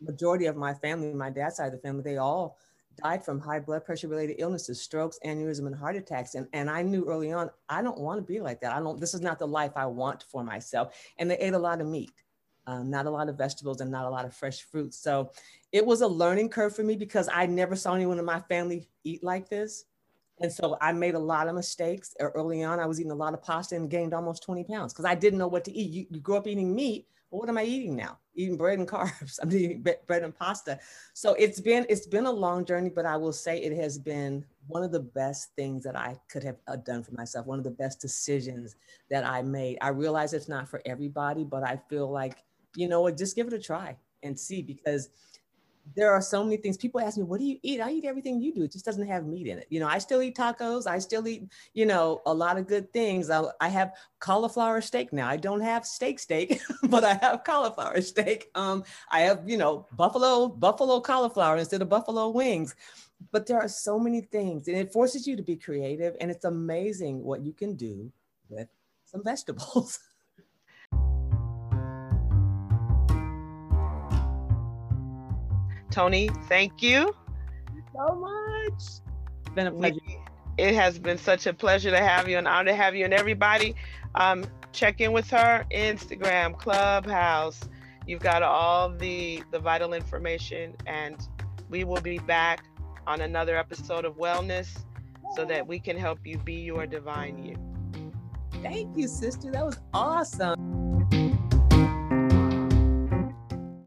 majority 0.00 0.46
of 0.46 0.56
my 0.56 0.74
family, 0.74 1.12
my 1.12 1.30
dad's 1.30 1.56
side 1.56 1.66
of 1.66 1.72
the 1.72 1.78
family, 1.78 2.02
they 2.02 2.18
all 2.18 2.58
died 3.02 3.24
from 3.24 3.40
high 3.40 3.60
blood 3.60 3.84
pressure 3.84 4.08
related 4.08 4.36
illnesses, 4.38 4.80
strokes, 4.80 5.18
aneurysm, 5.24 5.66
and 5.66 5.74
heart 5.74 5.96
attacks. 5.96 6.34
And, 6.34 6.46
and 6.52 6.70
I 6.70 6.82
knew 6.82 7.06
early 7.08 7.32
on, 7.32 7.50
I 7.68 7.82
don't 7.82 7.98
want 7.98 8.18
to 8.18 8.22
be 8.22 8.40
like 8.40 8.60
that. 8.60 8.72
I 8.74 8.80
don't, 8.80 9.00
this 9.00 9.14
is 9.14 9.20
not 9.20 9.38
the 9.38 9.46
life 9.46 9.72
I 9.76 9.86
want 9.86 10.24
for 10.28 10.44
myself. 10.44 10.94
And 11.18 11.30
they 11.30 11.38
ate 11.38 11.54
a 11.54 11.58
lot 11.58 11.80
of 11.80 11.86
meat, 11.86 12.12
um, 12.66 12.90
not 12.90 13.06
a 13.06 13.10
lot 13.10 13.28
of 13.28 13.36
vegetables 13.36 13.80
and 13.80 13.90
not 13.90 14.06
a 14.06 14.10
lot 14.10 14.24
of 14.24 14.34
fresh 14.34 14.62
fruits. 14.62 14.96
So 14.96 15.30
it 15.72 15.84
was 15.84 16.00
a 16.00 16.08
learning 16.08 16.50
curve 16.50 16.74
for 16.74 16.82
me 16.82 16.96
because 16.96 17.28
I 17.32 17.46
never 17.46 17.76
saw 17.76 17.94
anyone 17.94 18.18
in 18.18 18.24
my 18.24 18.40
family 18.40 18.88
eat 19.04 19.22
like 19.22 19.48
this. 19.48 19.84
And 20.42 20.50
so 20.50 20.78
I 20.80 20.92
made 20.92 21.14
a 21.14 21.18
lot 21.18 21.48
of 21.48 21.54
mistakes 21.54 22.14
early 22.18 22.62
on. 22.62 22.80
I 22.80 22.86
was 22.86 22.98
eating 22.98 23.12
a 23.12 23.16
lot 23.16 23.34
of 23.34 23.42
pasta 23.42 23.76
and 23.76 23.90
gained 23.90 24.14
almost 24.14 24.42
20 24.42 24.64
pounds 24.64 24.92
because 24.92 25.04
I 25.04 25.14
didn't 25.14 25.38
know 25.38 25.48
what 25.48 25.64
to 25.64 25.72
eat. 25.72 25.90
You, 25.90 26.06
you 26.10 26.34
up 26.34 26.46
eating 26.46 26.74
meat 26.74 27.06
well, 27.30 27.40
what 27.40 27.48
am 27.48 27.58
I 27.58 27.64
eating 27.64 27.96
now? 27.96 28.18
Eating 28.40 28.56
bread 28.56 28.78
and 28.78 28.88
carbs. 28.88 29.38
I'm 29.42 29.52
eating 29.52 29.82
bread 29.82 30.22
and 30.22 30.34
pasta. 30.34 30.78
So 31.14 31.34
it's 31.34 31.60
been 31.60 31.84
it's 31.88 32.06
been 32.06 32.26
a 32.26 32.30
long 32.30 32.64
journey, 32.64 32.88
but 32.88 33.04
I 33.04 33.16
will 33.16 33.32
say 33.32 33.58
it 33.58 33.76
has 33.76 33.98
been 33.98 34.44
one 34.66 34.82
of 34.82 34.92
the 34.92 35.00
best 35.00 35.54
things 35.56 35.84
that 35.84 35.96
I 35.96 36.16
could 36.30 36.42
have 36.44 36.56
uh, 36.68 36.76
done 36.76 37.02
for 37.02 37.12
myself. 37.12 37.46
One 37.46 37.58
of 37.58 37.64
the 37.64 37.70
best 37.70 38.00
decisions 38.00 38.76
that 39.10 39.26
I 39.26 39.42
made. 39.42 39.78
I 39.80 39.88
realize 39.88 40.32
it's 40.32 40.48
not 40.48 40.68
for 40.68 40.80
everybody, 40.86 41.44
but 41.44 41.62
I 41.62 41.80
feel 41.88 42.10
like 42.10 42.44
you 42.76 42.88
know 42.88 43.02
what, 43.02 43.18
just 43.18 43.36
give 43.36 43.46
it 43.46 43.52
a 43.52 43.58
try 43.58 43.96
and 44.22 44.38
see 44.38 44.62
because 44.62 45.08
there 45.96 46.12
are 46.12 46.20
so 46.20 46.44
many 46.44 46.56
things. 46.56 46.76
People 46.76 47.00
ask 47.00 47.16
me, 47.16 47.24
what 47.24 47.40
do 47.40 47.46
you 47.46 47.58
eat? 47.62 47.80
I 47.80 47.90
eat 47.90 48.04
everything 48.04 48.40
you 48.40 48.52
do. 48.52 48.62
It 48.62 48.72
just 48.72 48.84
doesn't 48.84 49.06
have 49.06 49.26
meat 49.26 49.46
in 49.46 49.58
it. 49.58 49.66
You 49.70 49.80
know, 49.80 49.88
I 49.88 49.98
still 49.98 50.22
eat 50.22 50.36
tacos. 50.36 50.86
I 50.86 50.98
still 50.98 51.26
eat, 51.26 51.48
you 51.74 51.86
know, 51.86 52.22
a 52.26 52.34
lot 52.34 52.58
of 52.58 52.66
good 52.66 52.92
things. 52.92 53.30
I, 53.30 53.44
I 53.60 53.68
have 53.68 53.94
cauliflower 54.18 54.80
steak 54.80 55.12
now. 55.12 55.28
I 55.28 55.36
don't 55.36 55.60
have 55.60 55.86
steak 55.86 56.18
steak, 56.18 56.60
but 56.84 57.04
I 57.04 57.14
have 57.14 57.44
cauliflower 57.44 58.00
steak. 58.00 58.50
Um, 58.54 58.84
I 59.10 59.20
have, 59.20 59.48
you 59.48 59.56
know, 59.56 59.86
buffalo, 59.96 60.48
buffalo 60.48 61.00
cauliflower 61.00 61.56
instead 61.56 61.82
of 61.82 61.88
buffalo 61.88 62.28
wings. 62.30 62.74
But 63.32 63.46
there 63.46 63.58
are 63.58 63.68
so 63.68 63.98
many 63.98 64.22
things 64.22 64.68
and 64.68 64.76
it 64.76 64.92
forces 64.92 65.26
you 65.26 65.36
to 65.36 65.42
be 65.42 65.56
creative. 65.56 66.16
And 66.20 66.30
it's 66.30 66.44
amazing 66.44 67.22
what 67.22 67.42
you 67.42 67.52
can 67.52 67.74
do 67.74 68.10
with 68.48 68.68
some 69.04 69.22
vegetables. 69.24 69.98
Toni, 75.90 76.30
thank 76.48 76.82
you. 76.82 77.14
so 77.94 78.14
much. 78.14 78.72
It's 78.74 79.54
been 79.54 79.66
a 79.66 79.72
pleasure. 79.72 79.98
It 80.58 80.74
has 80.74 80.98
been 80.98 81.18
such 81.18 81.46
a 81.46 81.54
pleasure 81.54 81.90
to 81.90 81.98
have 81.98 82.28
you, 82.28 82.38
an 82.38 82.46
honor 82.46 82.70
to 82.70 82.76
have 82.76 82.94
you, 82.94 83.04
and 83.04 83.14
everybody. 83.14 83.74
Um, 84.14 84.44
check 84.72 85.00
in 85.00 85.12
with 85.12 85.30
her 85.30 85.64
Instagram, 85.72 86.58
Clubhouse. 86.58 87.60
You've 88.06 88.20
got 88.20 88.42
all 88.42 88.90
the 88.90 89.42
the 89.52 89.58
vital 89.58 89.94
information, 89.94 90.74
and 90.86 91.16
we 91.68 91.84
will 91.84 92.00
be 92.00 92.18
back 92.18 92.64
on 93.06 93.20
another 93.20 93.56
episode 93.56 94.04
of 94.04 94.16
Wellness, 94.16 94.84
so 95.34 95.44
that 95.44 95.66
we 95.66 95.78
can 95.78 95.96
help 95.96 96.20
you 96.24 96.38
be 96.38 96.54
your 96.54 96.86
divine 96.86 97.42
you. 97.42 97.56
Thank 98.62 98.96
you, 98.96 99.08
sister. 99.08 99.50
That 99.50 99.64
was 99.64 99.78
awesome. 99.94 100.89